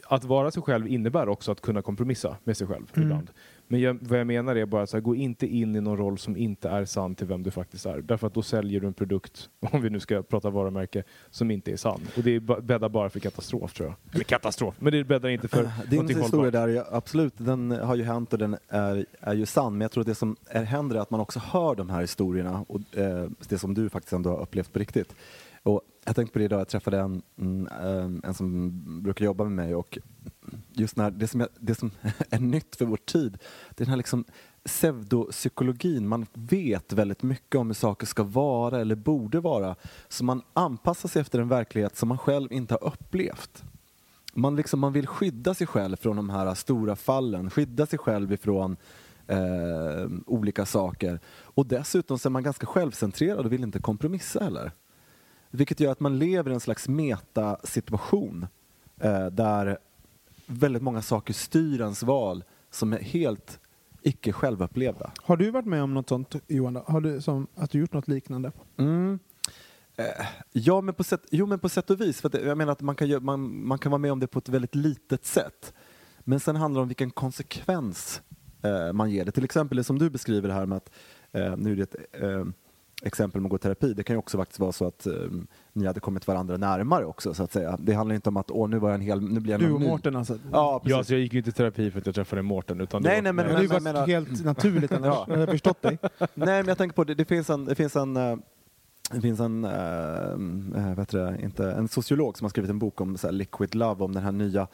[0.07, 3.07] Att vara sig själv innebär också att kunna kompromissa med sig själv Mm.
[3.07, 3.29] ibland.
[3.67, 6.17] Men jag, vad jag menar är bara så här, gå inte in i någon roll
[6.17, 8.01] som inte är sann till vem du faktiskt är.
[8.01, 11.71] Därför att då säljer du en produkt, om vi nu ska prata varumärke, som inte
[11.71, 12.01] är sann.
[12.17, 14.15] Och det bäddar bara för katastrof tror jag.
[14.15, 18.33] Eller katastrof, men det bäddar inte för Din historia där, absolut, den har ju hänt
[18.33, 19.73] och den är, är ju sann.
[19.73, 22.01] Men jag tror att det som är, händer är att man också hör de här
[22.01, 25.15] historierna och eh, det som du faktiskt ändå har upplevt på riktigt.
[25.63, 28.71] Och jag tänkte på det idag, jag träffade en, mm, ehm, en som
[29.03, 29.97] brukar jobba med mig och
[30.73, 31.91] just när det som, är, det som
[32.29, 33.37] är nytt för vår tid,
[33.69, 34.25] det är den här liksom
[34.63, 36.07] pseudopsykologin.
[36.07, 39.75] Man vet väldigt mycket om hur saker ska vara eller borde vara.
[40.07, 43.63] Så man anpassar sig efter en verklighet som man själv inte har upplevt.
[44.33, 48.33] Man, liksom, man vill skydda sig själv från de här stora fallen, skydda sig själv
[48.33, 48.77] ifrån
[49.27, 51.19] eh, olika saker.
[51.27, 54.71] Och dessutom så är man ganska självcentrerad och vill inte kompromissa heller.
[55.55, 58.47] Vilket gör att man lever i en slags metasituation
[58.99, 59.77] eh, där
[60.47, 63.59] väldigt många saker styr ens val som är helt
[64.01, 65.11] icke självupplevda.
[65.23, 66.75] Har du varit med om något sånt Johan?
[66.87, 68.51] Har du, som, att du gjort något liknande?
[68.77, 69.19] Mm.
[69.97, 70.05] Eh,
[70.51, 72.21] ja, men på sätt, jo, men på sätt och vis.
[72.21, 74.39] För det- jag menar att man kan, man, man kan vara med om det på
[74.39, 75.73] ett väldigt litet sätt.
[76.19, 78.21] Men sen handlar det om vilken konsekvens
[78.61, 79.31] eh, man ger det.
[79.31, 80.89] Till exempel det som du beskriver här med att,
[81.31, 82.45] eh, nu är det ett eh,
[83.05, 85.13] exempel med att gå i terapi, det kan ju också faktiskt vara så att eh,
[85.73, 87.77] ni hade kommit varandra närmare också så att säga.
[87.81, 89.71] Det handlar inte om att åh, nu var jag en hel, nu blir jag Du
[89.71, 89.81] och.
[89.81, 90.37] Mårten alltså?
[90.51, 90.97] Ja, precis.
[90.97, 92.81] Ja, så jag gick ju inte i terapi för att jag träffade Mårten.
[92.81, 95.05] Utan det Nej, var, nej, men- det har ju men- helt naturligt annars.
[95.05, 95.25] Ja.
[95.29, 95.97] Jag har förstått dig.
[96.19, 98.35] Nej, men jag tänker på det, det finns en, det finns en eh,
[99.11, 102.79] det finns en, eh, eh, vad heter det, inte, en sociolog som har skrivit en
[102.79, 104.67] bok om så här, liquid love, om den här nya eh,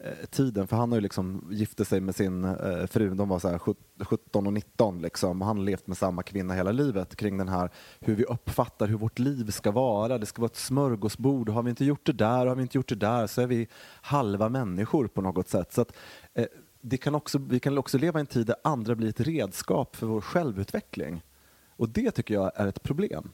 [0.00, 0.66] Eh, tiden.
[0.66, 3.58] För han har ju liksom gifte sig med sin eh, fru, de var så här
[4.04, 5.42] 17 och 19 liksom.
[5.42, 7.70] Och han har levt med samma kvinna hela livet kring den här
[8.00, 10.18] hur vi uppfattar hur vårt liv ska vara.
[10.18, 11.48] Det ska vara ett smörgåsbord.
[11.48, 13.68] Har vi inte gjort det där, har vi inte gjort det där så är vi
[14.02, 15.72] halva människor på något sätt.
[15.72, 15.96] Så att,
[16.34, 16.46] eh,
[16.80, 19.96] det kan också, vi kan också leva i en tid där andra blir ett redskap
[19.96, 21.22] för vår självutveckling.
[21.76, 23.30] Och det tycker jag är ett problem.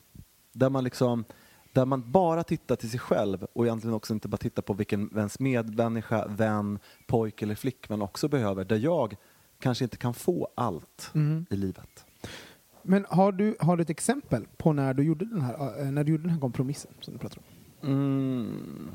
[0.52, 1.24] Där man, liksom,
[1.72, 5.10] där man bara tittar till sig själv och egentligen också inte bara tittar på vilken
[5.16, 8.64] ens medmänniska, vän, pojk eller flickvän också behöver.
[8.64, 9.16] Där jag
[9.58, 11.46] kanske inte kan få allt Mm.
[11.50, 12.04] i livet.
[12.82, 16.04] Men har du, har du ett exempel på när du gjorde den här, eh, när
[16.04, 17.88] du gjorde den här kompromissen som du pratar om?
[17.90, 18.90] Mm.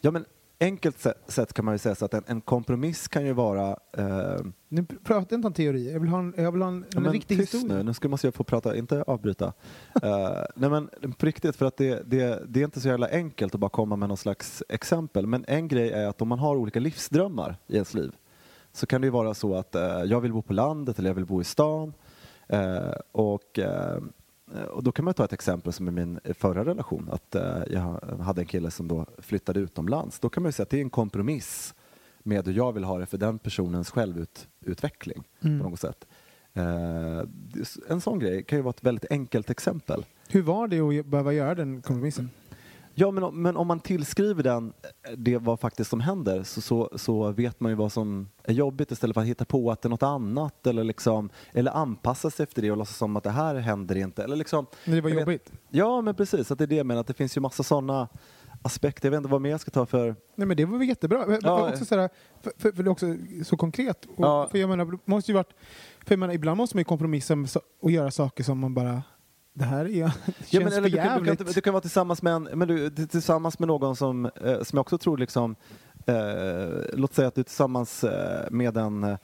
[0.00, 0.24] Ja, men
[0.60, 3.68] enkelt sä- sätt kan man ju säga så att en, en kompromiss kan ju vara
[3.96, 6.84] eh, Nu pr- pratar inte om teorier, jag vill ha en, jag vill ha en,
[6.96, 7.76] en riktig historia.
[7.76, 9.52] Nu, nu ska, måste jag få prata, inte avbryta.
[10.02, 13.54] Eh, nej men på riktigt, för att det, det, det är inte så jävla enkelt
[13.54, 15.26] att bara komma med någon slags exempel.
[15.26, 18.12] Men en grej är att om man har olika livsdrömmar i ens liv
[18.72, 21.14] så kan det ju vara så att eh, jag vill bo på landet eller jag
[21.14, 21.92] vill bo i stan.
[22.48, 23.98] Eh, och, eh,
[24.70, 27.08] och då kan man ta ett exempel som i min förra relation.
[27.12, 30.20] Att eh, jag hade en kille som då flyttade utomlands.
[30.20, 31.74] Då kan man säga att det är en kompromiss
[32.22, 35.60] med hur jag vill ha det för den personens självutveckling Mm.
[35.62, 36.06] på något sätt.
[36.52, 37.22] Eh,
[37.88, 40.04] en sån grej kan ju vara ett väldigt enkelt exempel.
[40.28, 42.30] Hur var det att behöva göra den kompromissen?
[43.00, 44.72] Ja, men, men om man tillskriver den
[45.08, 48.52] eh, det vad faktiskt som händer så, så, så vet man ju vad som är
[48.52, 52.30] jobbigt istället för att hitta på att det är något annat eller, liksom, eller anpassa
[52.30, 54.24] sig efter det och låtsas som att det här händer inte.
[54.24, 55.52] Eller liksom, det var jag vet- jobbigt?
[55.70, 56.50] Ja, men precis.
[56.50, 57.00] Att det är det jag menar.
[57.00, 58.08] Att det finns ju massa sådana
[58.62, 59.06] aspekter.
[59.08, 60.16] Jag vet inte vad mer jag ska ta för...
[60.34, 61.26] Nej men det var väl jättebra.
[61.26, 62.08] Men Ja, också sådär,
[62.42, 63.06] för, för, för det är också
[63.44, 64.04] så konkret.
[64.04, 64.48] Och, Ja.
[64.50, 65.52] För jag menar, måste ju varit,
[66.06, 67.34] för jag menar, ibland måste man ju kompromissa
[67.82, 69.02] och göra saker som man bara,
[69.52, 69.88] det här är,
[70.24, 72.68] känns Ja, men, eller du, kan, du, kan, du kan vara tillsammans med, en, men
[72.68, 75.56] du, tillsammans med någon som, eh, som jag också tror liksom,
[76.06, 76.14] eh,
[76.92, 79.16] låt säga att du är tillsammans eh, med en, eh,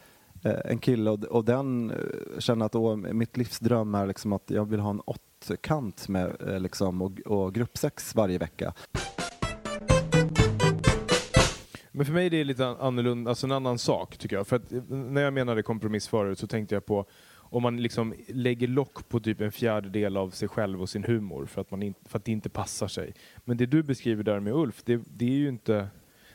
[0.64, 1.96] en kille och, och den eh,
[2.38, 6.60] känner att åh, mitt livsdröm är liksom att jag vill ha en åttkant med eh,
[6.60, 8.74] liksom, och, och gruppsex varje vecka.
[11.92, 14.46] Men för mig är det lite an- annorlunda, alltså en annan sak tycker jag.
[14.46, 17.06] För att när jag menade kompromiss förut så tänkte jag på
[17.50, 21.46] om man liksom lägger lock på typ en fjärdedel av sig själv och sin humor
[21.46, 23.14] för att, man in, för att det inte passar sig.
[23.44, 25.88] Men det du beskriver där med Ulf, det, det är ju inte...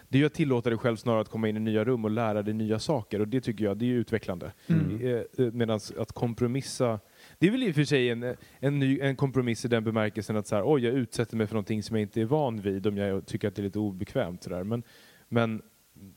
[0.09, 2.41] Det är att tillåta dig själv snarare att komma in i nya rum och lära
[2.41, 4.51] dig nya saker och det tycker jag, det är utvecklande.
[4.67, 5.23] Mm.
[5.53, 6.99] Medan att kompromissa
[7.39, 10.35] det är väl i och för sig en, en, ny, en kompromiss i den bemärkelsen
[10.35, 12.87] att så här, oj, jag utsätter mig för någonting som jag inte är van vid
[12.87, 14.43] om jag tycker att det är lite obekvämt.
[14.43, 14.63] Så där.
[14.63, 14.83] Men,
[15.29, 15.61] men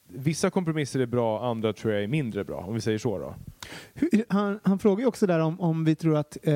[0.08, 3.34] vissa kompromisser är bra, andra tror jag är mindre bra, om vi säger så då.
[3.94, 6.54] Hur- Han, han frågar ju också där om, om vi tror att eh,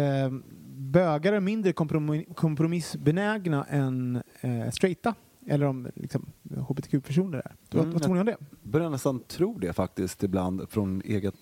[0.76, 5.14] bögar är mindre kompromi- kompromissbenägna än eh, straighta.
[5.46, 6.26] Eller om liksom,
[6.68, 7.54] hbtq-personer är.
[7.70, 8.36] Vad, Mm, vad tror ni om det?
[8.62, 11.34] börjar nästan tro det faktiskt ibland från, eget,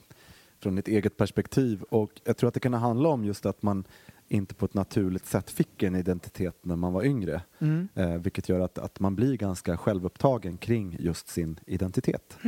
[0.63, 1.83] från ett eget perspektiv.
[1.83, 3.85] Och jag tror att det kan handla om just att man
[4.29, 7.43] inte på ett naturligt sätt fick en identitet när man var yngre.
[7.59, 7.89] Mm.
[7.95, 12.39] Eh, vilket gör att, att man blir ganska självupptagen kring just sin identitet.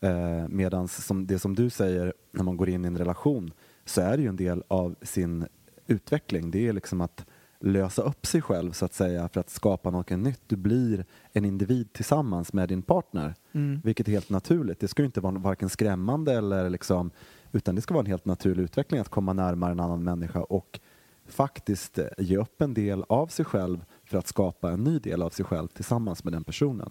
[0.00, 3.52] Eh, Medan som, det som du säger när man går in i en relation
[3.84, 5.46] så är det ju en del av sin
[5.86, 6.50] utveckling.
[6.50, 7.26] Det är liksom att
[7.60, 10.40] lösa upp sig själv så att säga för att skapa något nytt.
[10.46, 13.34] Du blir en individ tillsammans med din partner.
[13.52, 13.80] Mm.
[13.84, 14.80] Vilket är helt naturligt.
[14.80, 17.10] Det ska ju inte vara varken skrämmande eller liksom,
[17.52, 20.80] utan det ska vara en helt naturlig utveckling att komma närmare en annan människa och
[21.32, 25.22] faktiskt eh, ge upp en del av sig själv för att skapa en ny del
[25.22, 26.90] av sig själv tillsammans med den personen.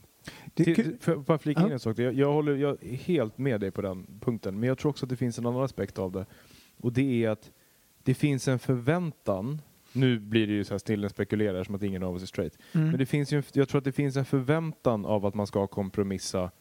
[0.53, 1.73] Det, Till, för, bara flika in Ja.
[1.73, 1.99] en sak.
[1.99, 4.59] Jag, jag, håller, jag är helt med dig på den punkten.
[4.59, 6.25] Men jag tror också att det finns en annan aspekt av det.
[6.77, 7.51] Och det är att
[8.03, 9.61] det finns en förväntan.
[9.93, 12.57] Nu blir det ju så här snillen spekulerar som att ingen av oss är straight.
[12.71, 12.89] Mm.
[12.89, 15.67] Men det finns ju, jag tror att det finns en förväntan av att man ska
[15.67, 16.51] kompromissa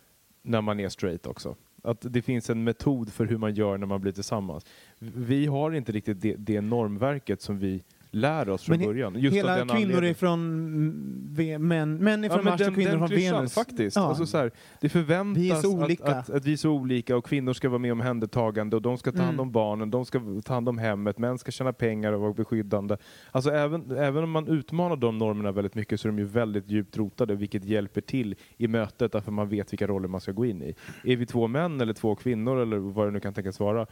[0.42, 1.56] när man är straight också.
[1.82, 4.66] Att det finns en metod för hur man gör när man blir tillsammans.
[4.98, 9.14] Vi har inte riktigt det, det normverket som vi lär oss från Men början.
[9.18, 10.04] Just Hela kvinnor anledningen.
[10.04, 13.54] är från ve- män, män är Ja, Mars och kvinnor från Venus.
[13.54, 13.96] faktiskt.
[13.96, 14.02] Ja.
[14.02, 14.50] Alltså, så här,
[14.80, 15.64] det förväntas.
[15.64, 18.82] Att, att, att vi är så olika och kvinnor ska vara med om händertagande och
[18.82, 19.40] de ska ta hand Mm.
[19.40, 22.96] om barnen, de ska ta hand om hemmet, män ska tjäna pengar och vara beskyddande.
[23.30, 26.70] Alltså även, även om man utmanar de normerna väldigt mycket så är de ju väldigt
[26.70, 30.44] djupt rotade vilket hjälper till i mötet därför man vet vilka roller man ska gå
[30.46, 30.74] in i.
[31.04, 33.86] Är vi två män eller två kvinnor eller vad det nu kan tänkas vara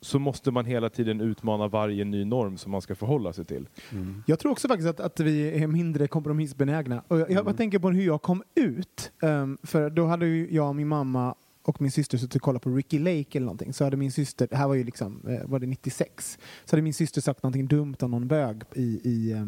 [0.00, 3.68] så måste man hela tiden utmana varje ny norm som man ska förhålla sig till.
[4.26, 7.02] Jag tror också faktiskt att, att vi är mindre kompromissbenägna.
[7.08, 9.12] Och jag, jag bara tänker på hur jag kom ut.
[9.22, 12.62] Ehm, för då hade ju jag och min mamma och min syster suttit och kollat
[12.62, 13.72] på Ricky Lake eller någonting.
[13.72, 16.38] Så hade min syster, det här var ju liksom, eh, var det 96?
[16.64, 19.44] Så hade min syster sagt någonting dumt om någon bög i, i, ja,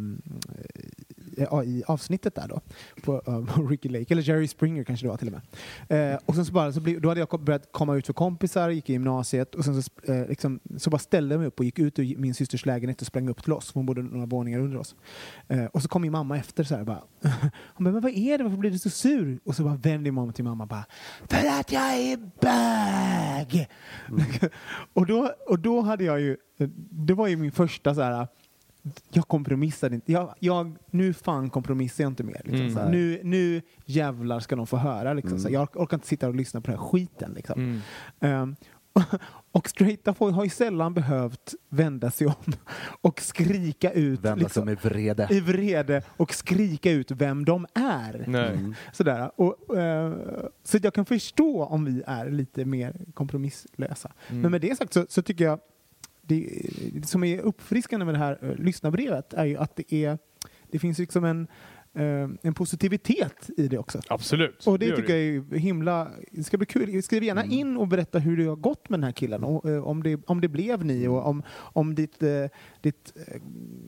[1.65, 2.61] i avsnittet där då.
[3.03, 5.41] På, eh, på Ricky Lake, eller Jerry Springer kanske det var till och
[5.89, 6.13] med.
[6.13, 8.71] Eh, och sen så bara, så blev, då hade jag börjat komma ut för kompisar,
[8.71, 11.65] gick i gymnasiet och sen så, eh, liksom, så bara ställde jag mig upp och
[11.65, 13.73] gick ut ur min systers lägenhet och sprang upp till oss.
[13.75, 14.95] Hon bodde några våningar under oss.
[15.49, 17.03] Eh, och så kom min mamma efter så här bara.
[17.75, 18.45] Hon bara, men vad är det?
[18.45, 19.41] Varför blir du så sur?
[19.45, 20.85] Och så bara vände min mamma till mamma bara,
[21.29, 23.69] för att jag är bög!
[24.93, 26.37] och, då, och då hade jag ju,
[26.91, 28.29] det var ju min första så här
[29.13, 30.13] jag kompromissade inte.
[30.13, 32.41] Jag, jag, nu fan kompromissar jag inte mer.
[32.45, 32.91] Liksom, Mm.
[32.91, 35.13] nu, nu jävlar ska de få höra.
[35.13, 35.51] Liksom, här.
[35.51, 37.33] Jag orkar inte sitta och lyssna på den här skiten.
[37.33, 37.61] Liksom.
[37.61, 37.81] Mm.
[38.21, 38.57] Ehm,
[39.53, 42.53] och straighta folk har ju sällan behövt vända sig om
[43.01, 45.29] och skrika ut Vända liksom, med vrede.
[45.31, 48.25] i vrede och skrika ut vem de är.
[48.29, 48.51] Nej.
[48.55, 48.75] Mm.
[48.93, 49.31] Sådär.
[49.37, 50.15] Och, eh,
[50.63, 54.13] så att jag kan förstå om vi är lite mer kompromisslösa.
[54.29, 54.43] Mm.
[54.43, 55.59] Men med det sagt så, så tycker jag
[56.33, 60.19] det, det som är uppfriskande med det här eh, lyssnarbrevet är ju att det är
[60.73, 61.47] det finns liksom en, eh,
[62.43, 64.01] en positivitet i det också.
[64.09, 64.67] Absolut.
[64.67, 66.09] Och det, gör tycker jag är himla...
[66.31, 67.03] Det ska bli kul.
[67.03, 67.59] Skriv gärna Mm.
[67.59, 69.45] in och berätta hur det har gått med den här killen.
[69.45, 72.29] Och, eh, om, det, om det blev ni och om, om ditt, eh,
[72.81, 73.41] ditt eh,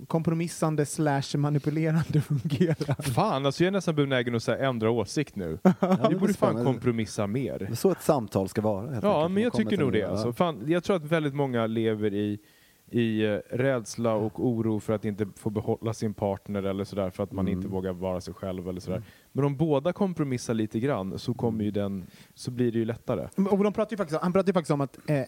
[0.06, 3.02] kompromissande slash manipulerande fungerar.
[3.02, 5.58] Fan, alltså jag är nästan benägen att säga, ändra åsikt nu.
[5.80, 6.64] Ja, Vi det borde fan spännande.
[6.64, 7.66] kompromissa mer.
[7.70, 8.98] Det så ett samtal ska vara.
[9.02, 10.02] Ja, men jag tycker nog det.
[10.02, 10.32] Alltså.
[10.32, 12.38] Fan, jag tror att väldigt många lever i,
[12.90, 17.22] i eh, rädsla och oro för att inte få behålla sin partner eller sådär för
[17.22, 17.58] att man Mm.
[17.58, 19.02] inte vågar vara sig själv eller sådär.
[19.32, 23.28] Men om båda kompromissar lite grann så kommer ju den, så blir det ju lättare.
[23.50, 25.22] Och de pratar ju faktiskt, han pratar ju faktiskt om att, eh,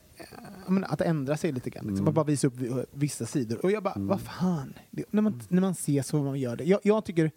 [0.82, 1.84] att ändra sig lite grann.
[1.86, 1.96] Liksom.
[2.04, 2.09] Mm.
[2.09, 3.59] Att bara visa upp vi- vissa sidor.
[3.64, 4.74] Och jag bara, vad fan?
[4.90, 6.64] Det, när, man, när man ser så man gör det.
[6.64, 7.30] Jag, jag tycker,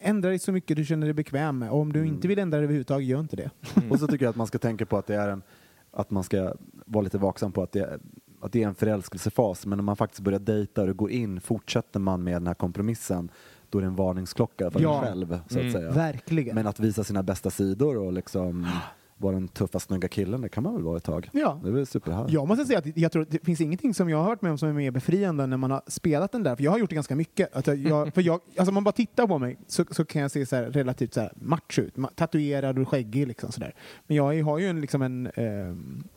[0.00, 1.70] ändra dig så mycket du känner dig bekväm med.
[1.70, 2.14] Och om du Mm.
[2.14, 3.50] inte vill ändra dig överhuvudtaget, gör inte det.
[3.90, 5.42] Och så tycker jag att man ska tänka på att det är en,
[5.90, 6.54] att man ska
[6.86, 7.98] vara lite vaksam på att det,
[8.42, 9.66] att det är en förälskelsefas.
[9.66, 13.30] Men när man faktiskt börjar dejta och går in, fortsätter man med den här kompromissen,
[13.70, 14.94] då är det en varningsklocka för Ja.
[14.94, 15.28] en själv.
[15.28, 15.72] Så att Mm.
[15.72, 15.90] säga.
[15.90, 16.54] Verkligen.
[16.54, 18.66] Men att visa sina bästa sidor och liksom
[19.22, 21.30] vara den tuffa, snygga killen, det kan man väl vara ett tag.
[21.32, 21.60] Ja.
[21.62, 22.32] Det är väl superhärligt.
[22.32, 24.52] Jag måste säga att jag tror att det finns ingenting som jag har varit med
[24.52, 26.56] om som är mer befriande när man har spelat den där.
[26.56, 27.56] För jag har gjort det ganska mycket.
[27.56, 30.30] Att jag, för jag, alltså om man bara tittar på mig så, så kan jag
[30.30, 31.94] se så här relativt så här macho ut.
[32.14, 33.74] Tatuerad och skäggig liksom sådär.
[34.06, 35.44] Men jag har ju en, liksom en, eh,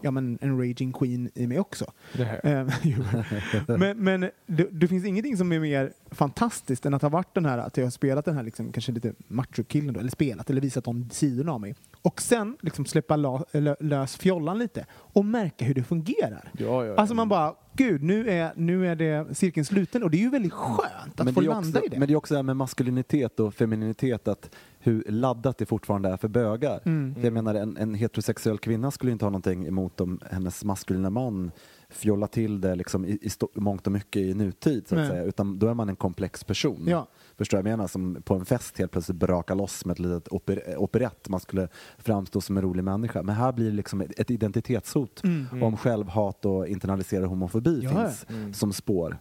[0.02, 1.92] ja, men en raging queen i mig också.
[2.14, 2.40] Det här.
[2.44, 3.04] Eh, jo.
[3.78, 7.46] men men det, det finns ingenting som är mer fantastiskt än att ha varit den
[7.46, 10.84] här, att jag har spelat den här liksom, kanske lite macho-killen eller spelat eller visat
[10.84, 11.76] de sidorna av mig.
[12.02, 13.16] Och sen liksom släppa
[13.80, 16.52] lös fjollan lite och märka hur det fungerar.
[16.58, 20.18] Ja, ja, Alltså man bara, gud nu är, nu är det cirkeln sluten och det
[20.18, 22.00] är ju väldigt skönt att men få landa också, i det.
[22.00, 26.10] Men det är också det här med maskulinitet och femininitet, att hur laddat det fortfarande
[26.10, 26.80] är för bögar.
[26.86, 27.16] Mm.
[27.22, 31.52] Jag menar, en, en heterosexuell kvinna skulle inte ha någonting emot om hennes maskulina man
[31.90, 35.24] fjolla till det liksom i, i mångt och mycket i nutid, så att säga.
[35.24, 36.86] Utan då är man en komplex person.
[36.88, 37.08] Ja.
[37.38, 37.88] Förstår du vad jag menar?
[37.88, 41.30] Som på en fest helt plötsligt brakar loss med ett litet oper, operett.
[41.30, 41.68] Man skulle
[41.98, 43.24] framstå som en rolig människa.
[43.24, 45.64] Men här blir det liksom ett, ett identitetshot Mm.
[45.64, 47.90] om självhat och internaliserad homofobi Ja.
[47.90, 48.54] finns Mm.
[48.54, 49.18] som spår.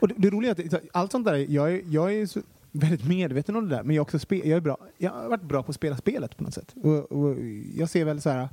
[0.00, 2.28] Och det, det roliga är att allt sånt där, jag är, jag är
[2.72, 5.42] väldigt medveten om det där, men jag, också spe, jag, är bra, jag har varit
[5.42, 6.74] bra på att spela spelet på något sätt.
[6.82, 7.36] Och, och
[7.74, 8.48] jag ser väl så här,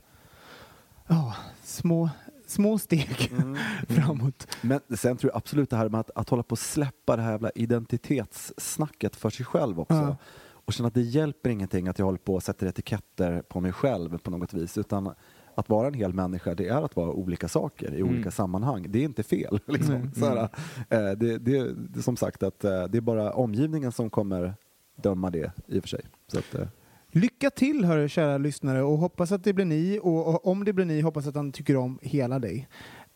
[1.08, 2.10] ja, små,
[2.52, 3.32] små steg
[3.88, 4.48] framåt.
[4.62, 7.22] Men sen tror jag absolut det här med att, att hålla på och släppa det
[7.22, 9.96] här jävla identitetssnacket för sig själv också.
[9.96, 10.18] Ja.
[10.66, 13.72] Och känna att det hjälper ingenting att jag håller på och sätter etiketter på mig
[13.72, 14.78] själv på något vis.
[14.78, 15.14] Utan
[15.56, 18.86] att vara en hel människa, det är att vara olika saker i olika sammanhang.
[18.90, 19.60] Det är inte fel.
[19.68, 19.96] Liksom.
[19.96, 20.14] Mm.
[20.14, 20.50] Så här,
[20.90, 24.54] eh, det, det, som sagt att eh, det är bara omgivningen som kommer
[24.96, 26.02] döma det i och för sig.
[26.28, 26.68] Så att, eh,
[27.14, 30.74] Lycka till hörru kära lyssnare och hoppas att det blir ni och, och om det
[30.74, 32.68] blir ni hoppas att han tycker om hela dig.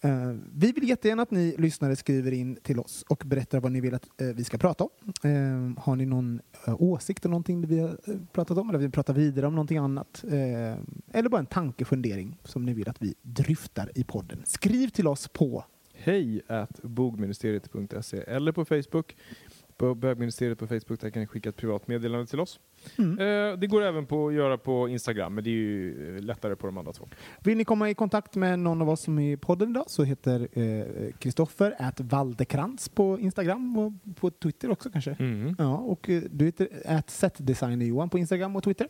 [0.06, 3.82] Uh, vi vill jättegärna att ni lyssnare skriver in till oss och berättar vad ni
[3.82, 4.90] vill att uh, vi ska prata om.
[5.32, 7.98] Uh, har ni någon åsikt om någonting vi har
[8.34, 10.24] pratat om eller vill prata vidare om någonting annat?
[11.14, 14.42] Eller bara en tankefundering som ni vill att vi dryftar i podden.
[14.46, 19.16] Skriv till oss på hej at bogministeriet.se eller på Facebook.
[19.78, 22.60] På bögministeriet på Facebook, där kan ni skicka ett privat meddelande till oss.
[22.98, 23.12] Mm.
[23.20, 26.56] Eh, det går även på att göra på Instagram, men det är ju eh, lättare
[26.56, 27.10] på de andra två.
[27.40, 30.04] Vill ni komma i kontakt med någon av oss som är i podden idag så
[30.04, 30.48] heter
[31.12, 35.16] Kristoffer äh, Valdekrans på Instagram och på Twitter också kanske.
[35.20, 35.56] Mm.
[35.58, 38.88] Ja, och eh, du heter at setdesigner Johan på Instagram och Twitter.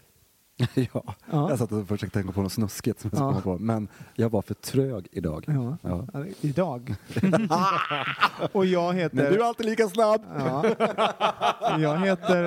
[0.75, 1.03] ja.
[1.31, 1.49] Ja.
[1.49, 3.41] Jag satt och försökte tänka på något snuskigt som jag Ja.
[3.41, 3.57] på.
[3.57, 5.45] Men jag var för trög idag.
[5.47, 5.77] Ja.
[5.81, 6.25] Ja.
[6.41, 6.95] Idag.
[8.51, 9.15] och jag heter...
[9.15, 10.21] Men du är alltid lika snabb!
[10.37, 10.65] Ja.
[11.79, 12.43] Jag heter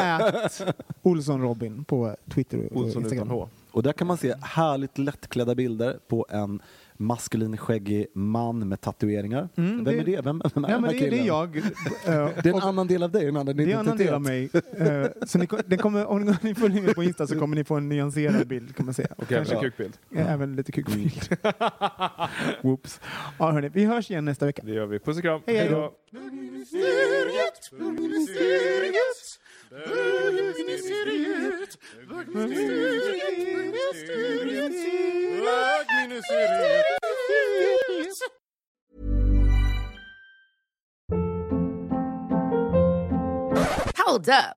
[0.00, 0.62] at
[1.02, 3.26] Olsson Robin på Twitter och Olsson Instagram.
[3.28, 3.48] utan H.
[3.70, 6.60] Och där kan man se härligt lättklädda bilder på en
[6.98, 9.48] maskulin skäggig man med tatueringar.
[9.56, 10.22] Mm, vem det- är det?
[10.22, 11.52] Vem, vem är Ja, den men här det, det är jag.
[12.42, 14.22] Det är en annan del av dig, en annan det är en annan del av
[14.22, 14.50] mig.
[14.76, 17.74] Eh, så ni, det kommer, om ni följer med på Insta så kommer ni få
[17.74, 19.08] en nyanserad bild kan man säga.
[19.18, 19.96] Även Kanske- en kukbild.
[20.16, 21.12] Även lite kukbild.
[22.62, 23.00] Whoops.
[23.38, 24.62] Ja, hörni, vi hörs igen nästa vecka.
[24.64, 24.98] Det gör vi.
[24.98, 25.40] Puss och kram.
[25.46, 25.92] Hej då.
[43.96, 44.56] Hold up.